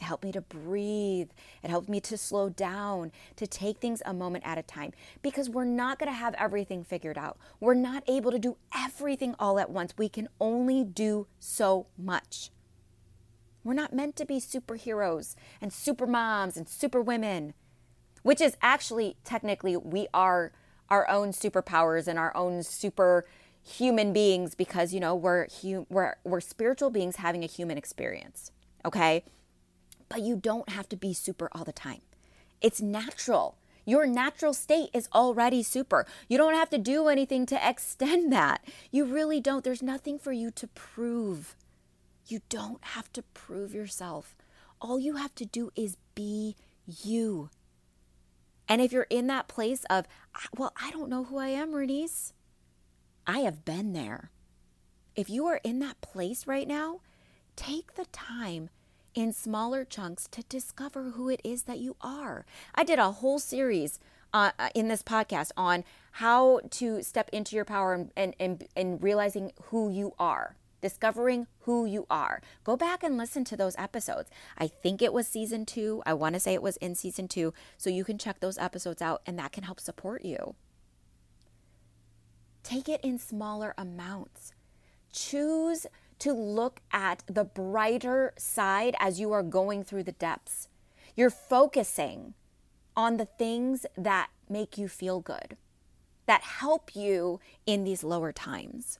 It 0.00 0.04
helped 0.04 0.24
me 0.24 0.32
to 0.32 0.40
breathe. 0.40 1.30
It 1.62 1.70
helped 1.70 1.88
me 1.88 2.00
to 2.00 2.18
slow 2.18 2.48
down, 2.48 3.12
to 3.36 3.46
take 3.46 3.78
things 3.78 4.02
a 4.04 4.12
moment 4.12 4.44
at 4.46 4.58
a 4.58 4.62
time 4.62 4.92
because 5.22 5.48
we're 5.48 5.64
not 5.64 5.98
going 5.98 6.10
to 6.10 6.16
have 6.16 6.34
everything 6.34 6.84
figured 6.84 7.16
out. 7.16 7.38
We're 7.60 7.74
not 7.74 8.02
able 8.08 8.30
to 8.30 8.38
do 8.38 8.56
everything 8.76 9.34
all 9.38 9.58
at 9.58 9.70
once. 9.70 9.94
We 9.96 10.08
can 10.08 10.28
only 10.40 10.84
do 10.84 11.26
so 11.38 11.86
much. 11.96 12.50
We're 13.62 13.72
not 13.72 13.94
meant 13.94 14.16
to 14.16 14.26
be 14.26 14.40
superheroes 14.40 15.36
and 15.60 15.72
super 15.72 16.06
moms 16.06 16.56
and 16.56 16.68
super 16.68 17.00
women, 17.00 17.54
which 18.22 18.40
is 18.40 18.56
actually 18.60 19.16
technically 19.24 19.76
we 19.76 20.06
are 20.12 20.52
our 20.90 21.08
own 21.08 21.30
superpowers 21.30 22.06
and 22.06 22.18
our 22.18 22.36
own 22.36 22.62
super 22.62 23.24
human 23.64 24.12
beings 24.12 24.54
because 24.54 24.92
you 24.92 25.00
know 25.00 25.14
we're 25.14 25.46
we're 25.88 26.16
we're 26.22 26.40
spiritual 26.40 26.90
beings 26.90 27.16
having 27.16 27.42
a 27.42 27.46
human 27.46 27.78
experience 27.78 28.50
okay? 28.84 29.24
But 30.08 30.20
you 30.20 30.36
don't 30.36 30.68
have 30.68 30.88
to 30.90 30.96
be 30.96 31.14
super 31.14 31.48
all 31.52 31.64
the 31.64 31.72
time. 31.72 32.02
It's 32.60 32.80
natural. 32.80 33.56
Your 33.86 34.06
natural 34.06 34.54
state 34.54 34.90
is 34.92 35.08
already 35.14 35.62
super. 35.62 36.06
You 36.28 36.38
don't 36.38 36.54
have 36.54 36.70
to 36.70 36.78
do 36.78 37.08
anything 37.08 37.46
to 37.46 37.68
extend 37.68 38.32
that. 38.32 38.64
You 38.90 39.04
really 39.04 39.40
don't. 39.40 39.64
There's 39.64 39.82
nothing 39.82 40.18
for 40.18 40.32
you 40.32 40.50
to 40.52 40.66
prove. 40.68 41.56
You 42.26 42.40
don't 42.48 42.82
have 42.82 43.12
to 43.14 43.22
prove 43.22 43.74
yourself. 43.74 44.34
All 44.80 44.98
you 44.98 45.16
have 45.16 45.34
to 45.36 45.44
do 45.44 45.70
is 45.76 45.96
be 46.14 46.56
you. 46.86 47.50
And 48.68 48.80
if 48.80 48.92
you're 48.92 49.06
in 49.10 49.26
that 49.26 49.48
place 49.48 49.84
of 49.90 50.06
ah, 50.34 50.48
well 50.56 50.72
i 50.80 50.90
don't 50.90 51.10
know 51.10 51.24
who 51.24 51.36
i 51.36 51.48
am 51.48 51.72
Renese 51.72 52.32
I 53.26 53.40
have 53.40 53.64
been 53.64 53.94
there. 53.94 54.30
If 55.16 55.30
you 55.30 55.46
are 55.46 55.60
in 55.64 55.78
that 55.78 56.00
place 56.02 56.46
right 56.46 56.68
now, 56.68 57.00
take 57.56 57.94
the 57.94 58.04
time 58.06 58.68
in 59.14 59.32
smaller 59.32 59.84
chunks 59.84 60.28
to 60.32 60.42
discover 60.42 61.10
who 61.10 61.30
it 61.30 61.40
is 61.42 61.62
that 61.62 61.78
you 61.78 61.96
are. 62.00 62.44
I 62.74 62.84
did 62.84 62.98
a 62.98 63.12
whole 63.12 63.38
series 63.38 63.98
uh, 64.32 64.50
uh 64.58 64.68
in 64.74 64.88
this 64.88 65.02
podcast 65.02 65.52
on 65.56 65.84
how 66.12 66.60
to 66.70 67.02
step 67.02 67.30
into 67.32 67.56
your 67.56 67.64
power 67.64 67.94
and, 67.94 68.10
and, 68.16 68.34
and, 68.38 68.66
and 68.76 69.02
realizing 69.02 69.52
who 69.64 69.88
you 69.88 70.12
are, 70.18 70.56
discovering 70.82 71.46
who 71.60 71.86
you 71.86 72.06
are. 72.10 72.42
Go 72.62 72.76
back 72.76 73.02
and 73.02 73.16
listen 73.16 73.44
to 73.44 73.56
those 73.56 73.76
episodes. 73.78 74.28
I 74.58 74.66
think 74.66 75.00
it 75.00 75.12
was 75.14 75.26
season 75.26 75.64
two. 75.64 76.02
I 76.04 76.12
want 76.12 76.34
to 76.34 76.40
say 76.40 76.52
it 76.52 76.62
was 76.62 76.76
in 76.78 76.94
season 76.94 77.28
two. 77.28 77.54
So 77.78 77.88
you 77.88 78.04
can 78.04 78.18
check 78.18 78.40
those 78.40 78.58
episodes 78.58 79.00
out 79.00 79.22
and 79.24 79.38
that 79.38 79.52
can 79.52 79.62
help 79.64 79.80
support 79.80 80.24
you. 80.24 80.56
Take 82.64 82.88
it 82.88 83.02
in 83.04 83.18
smaller 83.18 83.74
amounts. 83.76 84.52
Choose 85.12 85.86
to 86.18 86.32
look 86.32 86.80
at 86.90 87.22
the 87.26 87.44
brighter 87.44 88.32
side 88.38 88.96
as 88.98 89.20
you 89.20 89.32
are 89.32 89.42
going 89.42 89.84
through 89.84 90.04
the 90.04 90.12
depths. 90.12 90.68
You're 91.14 91.30
focusing 91.30 92.32
on 92.96 93.18
the 93.18 93.26
things 93.26 93.84
that 93.96 94.30
make 94.48 94.78
you 94.78 94.88
feel 94.88 95.20
good, 95.20 95.58
that 96.26 96.40
help 96.40 96.96
you 96.96 97.38
in 97.66 97.84
these 97.84 98.02
lower 98.02 98.32
times. 98.32 98.98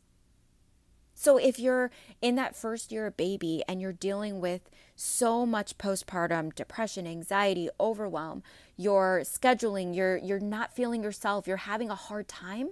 So, 1.14 1.38
if 1.38 1.58
you're 1.58 1.90
in 2.20 2.34
that 2.34 2.56
first 2.56 2.92
year 2.92 3.06
of 3.06 3.16
baby 3.16 3.62
and 3.66 3.80
you're 3.80 3.92
dealing 3.92 4.40
with 4.40 4.68
so 4.96 5.46
much 5.46 5.78
postpartum 5.78 6.54
depression, 6.54 7.06
anxiety, 7.06 7.70
overwhelm, 7.80 8.42
you're 8.76 9.20
scheduling, 9.22 9.94
you're, 9.94 10.18
you're 10.18 10.40
not 10.40 10.74
feeling 10.74 11.02
yourself, 11.02 11.46
you're 11.46 11.56
having 11.56 11.88
a 11.88 11.94
hard 11.94 12.26
time, 12.28 12.70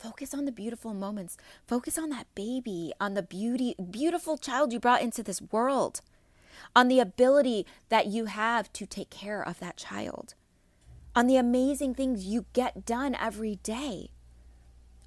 Focus 0.00 0.32
on 0.32 0.46
the 0.46 0.52
beautiful 0.52 0.94
moments. 0.94 1.36
Focus 1.66 1.98
on 1.98 2.08
that 2.08 2.26
baby, 2.34 2.90
on 2.98 3.12
the 3.12 3.22
beauty, 3.22 3.74
beautiful 3.90 4.38
child 4.38 4.72
you 4.72 4.80
brought 4.80 5.02
into 5.02 5.22
this 5.22 5.42
world, 5.52 6.00
on 6.74 6.88
the 6.88 7.00
ability 7.00 7.66
that 7.90 8.06
you 8.06 8.24
have 8.24 8.72
to 8.72 8.86
take 8.86 9.10
care 9.10 9.46
of 9.46 9.60
that 9.60 9.76
child, 9.76 10.32
on 11.14 11.26
the 11.26 11.36
amazing 11.36 11.94
things 11.94 12.24
you 12.24 12.46
get 12.54 12.86
done 12.86 13.14
every 13.14 13.56
day, 13.56 14.08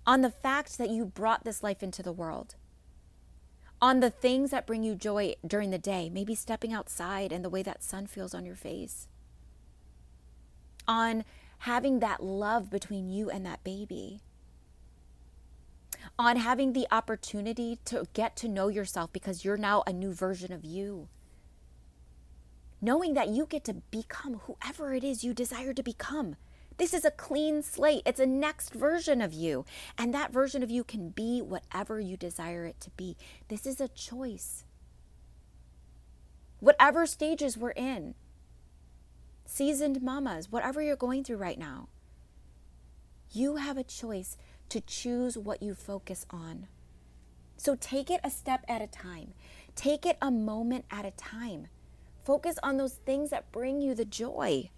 on 0.06 0.22
the 0.22 0.30
fact 0.30 0.78
that 0.78 0.92
you 0.92 1.06
brought 1.06 1.44
this 1.44 1.64
life 1.64 1.82
into 1.82 2.04
the 2.04 2.14
world, 2.14 2.54
on 3.82 4.00
the 4.00 4.12
things 4.12 4.52
that 4.52 4.68
bring 4.68 4.84
you 4.84 4.94
joy 4.94 5.34
during 5.46 5.72
the 5.72 5.80
day, 5.80 6.08
maybe 6.08 6.36
stepping 6.36 6.72
outside 6.72 7.32
and 7.32 7.44
the 7.44 7.50
way 7.50 7.64
that 7.64 7.82
sun 7.82 8.06
feels 8.06 8.36
on 8.36 8.46
your 8.46 8.56
face, 8.56 9.08
on 10.88 11.26
having 11.60 11.98
that 11.98 12.22
love 12.22 12.70
between 12.70 13.10
you 13.10 13.32
and 13.32 13.44
that 13.44 13.64
baby 13.64 14.22
on 16.18 16.38
having 16.38 16.74
the 16.74 16.88
opportunity 16.92 17.80
to 17.86 18.08
get 18.14 18.36
to 18.38 18.48
know 18.48 18.68
yourself 18.68 19.12
because 19.14 19.44
you're 19.44 19.58
now 19.58 19.84
a 19.86 19.94
new 19.94 20.14
version 20.14 20.52
of 20.52 20.64
you. 20.64 21.08
Knowing 22.82 23.14
that 23.14 23.30
you 23.30 23.46
get 23.46 23.64
to 23.64 23.76
become 23.92 24.42
whoever 24.46 24.94
it 24.94 25.04
is 25.04 25.24
you 25.24 25.34
desire 25.34 25.74
to 25.74 25.84
become. 25.84 26.36
This 26.78 26.94
is 26.94 27.06
a 27.06 27.12
clean 27.12 27.62
slate. 27.62 28.04
It's 28.06 28.20
a 28.20 28.26
next 28.26 28.74
version 28.74 29.22
of 29.22 29.32
you. 29.32 29.66
And 29.98 30.14
that 30.14 30.34
version 30.34 30.64
of 30.64 30.72
you 30.72 30.84
can 30.84 31.10
be 31.10 31.42
whatever 31.42 32.00
you 32.00 32.18
desire 32.18 32.66
it 32.66 32.80
to 32.82 32.90
be. 32.92 33.16
This 33.48 33.66
is 33.66 33.80
a 33.80 33.88
choice. 33.88 34.66
Whatever 36.60 37.06
stages 37.06 37.58
we're 37.58 37.72
in, 37.72 38.16
seasoned 39.46 40.02
mamas, 40.02 40.52
whatever 40.52 40.82
you're 40.82 40.96
going 40.96 41.24
through 41.24 41.38
right 41.38 41.60
now, 41.60 41.90
you 43.32 43.58
have 43.58 43.78
a 43.78 43.84
choice 43.84 44.38
to 44.74 44.82
choose 44.82 45.38
what 45.38 45.62
you 45.62 45.76
focus 45.76 46.26
on. 46.32 46.66
So 47.58 47.78
take 47.80 48.10
it 48.10 48.20
a 48.24 48.32
step 48.32 48.66
at 48.68 48.82
a 48.82 48.88
time, 48.88 49.34
take 49.76 50.04
it 50.04 50.18
a 50.20 50.32
moment 50.32 50.86
at 50.90 51.06
a 51.06 51.12
time. 51.12 51.68
Focus 52.26 52.58
on 52.64 52.78
those 52.78 52.94
things 52.94 53.30
that 53.30 53.52
bring 53.52 53.82
you 53.82 53.94
the 53.94 54.04
joy. 54.04 54.72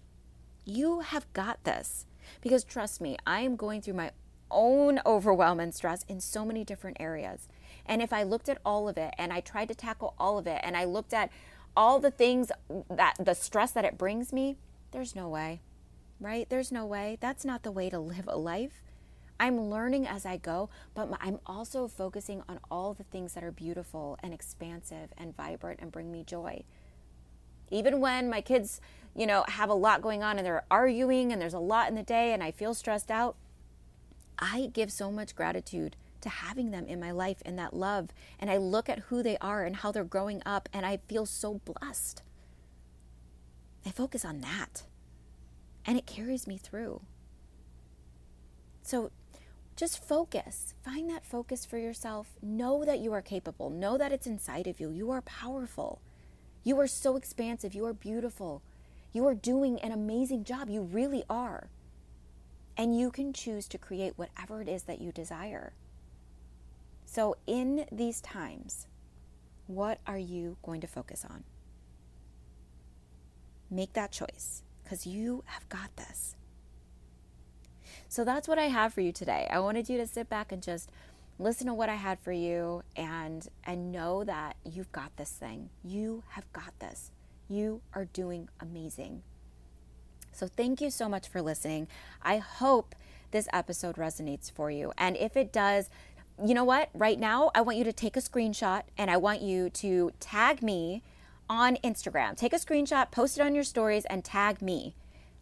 You 0.66 1.00
have 1.00 1.32
got 1.32 1.64
this. 1.64 2.04
Because 2.42 2.62
trust 2.62 3.00
me, 3.00 3.16
I 3.26 3.40
am 3.40 3.56
going 3.56 3.80
through 3.80 3.94
my 3.94 4.10
own 4.50 5.00
overwhelm 5.06 5.60
and 5.60 5.74
stress 5.74 6.04
in 6.08 6.20
so 6.20 6.44
many 6.44 6.62
different 6.62 6.98
areas. 7.00 7.48
And 7.86 8.02
if 8.02 8.12
I 8.12 8.22
looked 8.22 8.50
at 8.50 8.58
all 8.66 8.90
of 8.90 8.98
it 8.98 9.14
and 9.16 9.32
I 9.32 9.40
tried 9.40 9.68
to 9.68 9.74
tackle 9.74 10.12
all 10.18 10.36
of 10.36 10.46
it 10.46 10.60
and 10.62 10.76
I 10.76 10.84
looked 10.84 11.14
at 11.14 11.30
all 11.74 12.00
the 12.00 12.10
things 12.10 12.52
that 12.90 13.14
the 13.18 13.34
stress 13.34 13.70
that 13.72 13.86
it 13.86 13.96
brings 13.96 14.30
me, 14.30 14.58
there's 14.90 15.16
no 15.16 15.26
way, 15.30 15.62
right? 16.20 16.46
There's 16.50 16.70
no 16.70 16.84
way. 16.84 17.16
That's 17.18 17.46
not 17.46 17.62
the 17.62 17.72
way 17.72 17.88
to 17.88 17.98
live 17.98 18.28
a 18.28 18.36
life. 18.36 18.82
I'm 19.38 19.68
learning 19.68 20.06
as 20.06 20.24
I 20.24 20.36
go, 20.38 20.70
but 20.94 21.10
I'm 21.20 21.40
also 21.46 21.88
focusing 21.88 22.42
on 22.48 22.58
all 22.70 22.94
the 22.94 23.04
things 23.04 23.34
that 23.34 23.44
are 23.44 23.52
beautiful 23.52 24.18
and 24.22 24.32
expansive 24.32 25.12
and 25.18 25.36
vibrant 25.36 25.80
and 25.80 25.92
bring 25.92 26.10
me 26.10 26.24
joy. 26.24 26.64
Even 27.70 28.00
when 28.00 28.30
my 28.30 28.40
kids, 28.40 28.80
you 29.14 29.26
know, 29.26 29.44
have 29.48 29.68
a 29.68 29.74
lot 29.74 30.00
going 30.00 30.22
on 30.22 30.38
and 30.38 30.46
they're 30.46 30.64
arguing 30.70 31.32
and 31.32 31.42
there's 31.42 31.54
a 31.54 31.58
lot 31.58 31.88
in 31.88 31.94
the 31.94 32.02
day 32.02 32.32
and 32.32 32.42
I 32.42 32.50
feel 32.50 32.74
stressed 32.74 33.10
out, 33.10 33.36
I 34.38 34.70
give 34.72 34.90
so 34.90 35.10
much 35.10 35.34
gratitude 35.34 35.96
to 36.20 36.28
having 36.28 36.70
them 36.70 36.86
in 36.86 37.00
my 37.00 37.10
life 37.10 37.42
and 37.44 37.58
that 37.58 37.74
love. 37.74 38.10
And 38.38 38.50
I 38.50 38.56
look 38.56 38.88
at 38.88 39.00
who 39.00 39.22
they 39.22 39.36
are 39.38 39.64
and 39.64 39.76
how 39.76 39.92
they're 39.92 40.04
growing 40.04 40.42
up 40.46 40.68
and 40.72 40.86
I 40.86 40.98
feel 41.08 41.26
so 41.26 41.60
blessed. 41.64 42.22
I 43.84 43.90
focus 43.90 44.24
on 44.24 44.40
that 44.40 44.84
and 45.84 45.98
it 45.98 46.06
carries 46.06 46.46
me 46.46 46.56
through. 46.56 47.02
So 48.82 49.10
just 49.76 50.02
focus. 50.02 50.74
Find 50.82 51.08
that 51.10 51.26
focus 51.26 51.66
for 51.66 51.76
yourself. 51.76 52.38
Know 52.42 52.84
that 52.84 52.98
you 52.98 53.12
are 53.12 53.22
capable. 53.22 53.68
Know 53.68 53.98
that 53.98 54.10
it's 54.10 54.26
inside 54.26 54.66
of 54.66 54.80
you. 54.80 54.90
You 54.90 55.10
are 55.10 55.20
powerful. 55.20 56.00
You 56.64 56.80
are 56.80 56.86
so 56.86 57.16
expansive. 57.16 57.74
You 57.74 57.84
are 57.84 57.92
beautiful. 57.92 58.62
You 59.12 59.26
are 59.26 59.34
doing 59.34 59.78
an 59.80 59.92
amazing 59.92 60.44
job. 60.44 60.70
You 60.70 60.82
really 60.82 61.24
are. 61.28 61.68
And 62.76 62.98
you 62.98 63.10
can 63.10 63.32
choose 63.32 63.68
to 63.68 63.78
create 63.78 64.14
whatever 64.16 64.62
it 64.62 64.68
is 64.68 64.84
that 64.84 65.00
you 65.00 65.12
desire. 65.12 65.74
So, 67.04 67.36
in 67.46 67.86
these 67.92 68.20
times, 68.20 68.86
what 69.66 70.00
are 70.06 70.18
you 70.18 70.56
going 70.62 70.80
to 70.80 70.86
focus 70.86 71.24
on? 71.28 71.44
Make 73.70 73.92
that 73.92 74.12
choice 74.12 74.62
because 74.82 75.06
you 75.06 75.44
have 75.46 75.68
got 75.68 75.96
this. 75.96 76.34
So 78.08 78.24
that's 78.24 78.48
what 78.48 78.58
I 78.58 78.64
have 78.64 78.94
for 78.94 79.00
you 79.00 79.12
today. 79.12 79.46
I 79.50 79.58
wanted 79.60 79.88
you 79.88 79.96
to 79.98 80.06
sit 80.06 80.28
back 80.28 80.52
and 80.52 80.62
just 80.62 80.90
listen 81.38 81.66
to 81.66 81.74
what 81.74 81.88
I 81.88 81.96
had 81.96 82.18
for 82.18 82.32
you 82.32 82.82
and 82.96 83.46
and 83.64 83.92
know 83.92 84.24
that 84.24 84.56
you've 84.64 84.92
got 84.92 85.16
this 85.16 85.30
thing. 85.30 85.70
You 85.84 86.24
have 86.30 86.50
got 86.52 86.78
this. 86.78 87.10
You 87.48 87.82
are 87.94 88.06
doing 88.06 88.48
amazing. 88.60 89.22
So 90.32 90.46
thank 90.46 90.80
you 90.80 90.90
so 90.90 91.08
much 91.08 91.28
for 91.28 91.40
listening. 91.40 91.88
I 92.22 92.38
hope 92.38 92.94
this 93.30 93.48
episode 93.52 93.96
resonates 93.96 94.50
for 94.50 94.70
you. 94.70 94.92
And 94.98 95.16
if 95.16 95.36
it 95.36 95.52
does, 95.52 95.88
you 96.44 96.54
know 96.54 96.64
what? 96.64 96.90
Right 96.92 97.18
now, 97.18 97.50
I 97.54 97.62
want 97.62 97.78
you 97.78 97.84
to 97.84 97.92
take 97.92 98.16
a 98.16 98.20
screenshot 98.20 98.82
and 98.98 99.10
I 99.10 99.16
want 99.16 99.40
you 99.40 99.70
to 99.70 100.12
tag 100.20 100.62
me 100.62 101.02
on 101.48 101.76
Instagram. 101.76 102.36
Take 102.36 102.52
a 102.52 102.56
screenshot, 102.58 103.10
post 103.10 103.38
it 103.38 103.42
on 103.42 103.54
your 103.54 103.64
stories, 103.64 104.04
and 104.06 104.24
tag 104.24 104.60
me, 104.60 104.94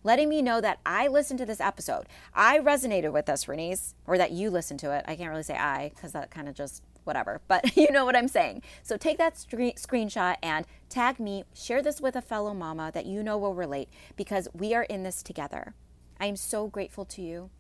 letting 0.05 0.29
me 0.29 0.43
know 0.43 0.61
that 0.61 0.79
I 0.87 1.09
listened 1.09 1.39
to 1.39 1.47
this 1.47 1.61
episode. 1.61 2.07
I 2.35 2.59
resonated 2.59 3.13
with 3.13 3.27
this, 3.27 3.47
Renese, 3.47 3.95
or 4.07 4.17
that 4.19 4.31
you 4.31 4.51
listened 4.51 4.79
to 4.81 4.93
it. 4.93 5.05
I 5.09 5.17
can't 5.17 5.31
really 5.31 5.43
say 5.43 5.57
I 5.57 5.91
because 5.95 6.13
that 6.13 6.31
kind 6.31 6.49
of 6.49 6.55
just 6.55 6.83
whatever, 7.03 7.41
but 7.49 7.77
you 7.77 7.91
know 7.91 8.05
what 8.05 8.17
I'm 8.17 8.29
saying. 8.29 8.63
So 8.83 8.97
take 8.97 9.19
that 9.19 9.35
screenshot 9.35 10.37
and 10.43 10.67
tag 10.89 11.19
me, 11.19 11.45
share 11.55 11.83
this 11.83 12.01
with 12.01 12.15
a 12.15 12.23
fellow 12.23 12.55
mama 12.55 12.93
that 12.95 13.07
you 13.07 13.23
know 13.23 13.39
will 13.39 13.55
relate 13.55 13.89
because 14.15 14.47
we 14.53 14.75
are 14.75 14.85
in 14.85 15.03
this 15.03 15.23
together. 15.23 15.75
I 16.21 16.27
am 16.27 16.37
so 16.37 16.69
grateful 16.69 17.05
to 17.07 17.23
you. 17.23 17.51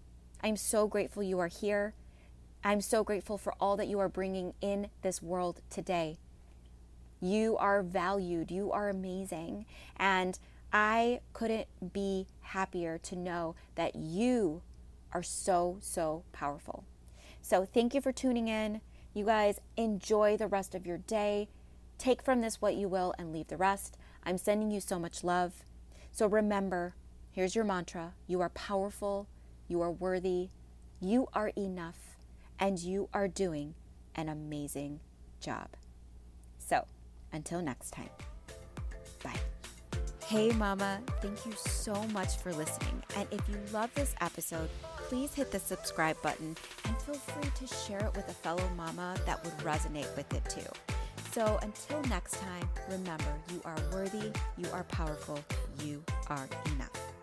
I'm 0.42 0.56
so 0.56 0.86
grateful 0.86 1.22
you 1.22 1.38
are 1.40 1.48
here. 1.48 1.94
I'm 2.62 2.80
so 2.80 3.02
grateful 3.02 3.38
for 3.38 3.54
all 3.60 3.76
that 3.76 3.88
you 3.88 3.98
are 3.98 4.08
bringing 4.08 4.54
in 4.60 4.88
this 5.02 5.22
world 5.22 5.60
today. 5.70 6.18
You 7.20 7.56
are 7.56 7.82
valued. 7.82 8.50
You 8.50 8.70
are 8.72 8.88
amazing. 8.88 9.66
And 9.96 10.38
I 10.72 11.20
couldn't 11.32 11.68
be 11.92 12.26
happier 12.44 12.98
to 12.98 13.16
know 13.16 13.54
that 13.74 13.96
you 13.96 14.62
are 15.12 15.22
so, 15.22 15.78
so 15.80 16.24
powerful. 16.32 16.84
So 17.40 17.64
thank 17.64 17.94
you 17.94 18.00
for 18.00 18.12
tuning 18.12 18.48
in. 18.48 18.80
You 19.12 19.26
guys 19.26 19.60
enjoy 19.76 20.36
the 20.36 20.48
rest 20.48 20.74
of 20.74 20.86
your 20.86 20.98
day. 20.98 21.48
Take 21.98 22.22
from 22.22 22.40
this 22.40 22.60
what 22.60 22.74
you 22.74 22.88
will 22.88 23.14
and 23.18 23.32
leave 23.32 23.48
the 23.48 23.56
rest. 23.56 23.96
I'm 24.24 24.38
sending 24.38 24.70
you 24.70 24.80
so 24.80 24.98
much 24.98 25.22
love. 25.22 25.64
So 26.10 26.26
remember, 26.26 26.94
here's 27.30 27.54
your 27.54 27.64
mantra 27.64 28.14
you 28.26 28.40
are 28.40 28.50
powerful, 28.50 29.28
you 29.68 29.80
are 29.82 29.92
worthy, 29.92 30.50
you 31.00 31.28
are 31.32 31.52
enough, 31.56 32.16
and 32.58 32.78
you 32.78 33.08
are 33.12 33.28
doing 33.28 33.74
an 34.14 34.28
amazing 34.28 35.00
job. 35.40 35.68
So, 36.58 36.86
until 37.32 37.60
next 37.60 37.90
time, 37.90 38.10
bye. 39.22 39.53
Hey, 40.26 40.52
Mama, 40.52 41.00
thank 41.20 41.44
you 41.44 41.52
so 41.52 41.94
much 42.08 42.38
for 42.38 42.50
listening. 42.54 43.02
And 43.14 43.28
if 43.30 43.46
you 43.46 43.56
love 43.74 43.90
this 43.94 44.14
episode, 44.22 44.70
please 44.96 45.34
hit 45.34 45.50
the 45.50 45.58
subscribe 45.58 46.20
button 46.22 46.56
and 46.86 46.96
feel 47.02 47.14
free 47.14 47.50
to 47.58 47.74
share 47.74 47.98
it 48.06 48.16
with 48.16 48.26
a 48.30 48.32
fellow 48.32 48.66
mama 48.74 49.16
that 49.26 49.44
would 49.44 49.56
resonate 49.58 50.16
with 50.16 50.32
it 50.32 50.42
too. 50.48 50.66
So 51.32 51.58
until 51.60 52.00
next 52.08 52.40
time, 52.40 52.68
remember 52.90 53.34
you 53.52 53.60
are 53.66 53.76
worthy, 53.92 54.32
you 54.56 54.66
are 54.72 54.84
powerful, 54.84 55.38
you 55.84 56.02
are 56.28 56.48
enough. 56.74 57.13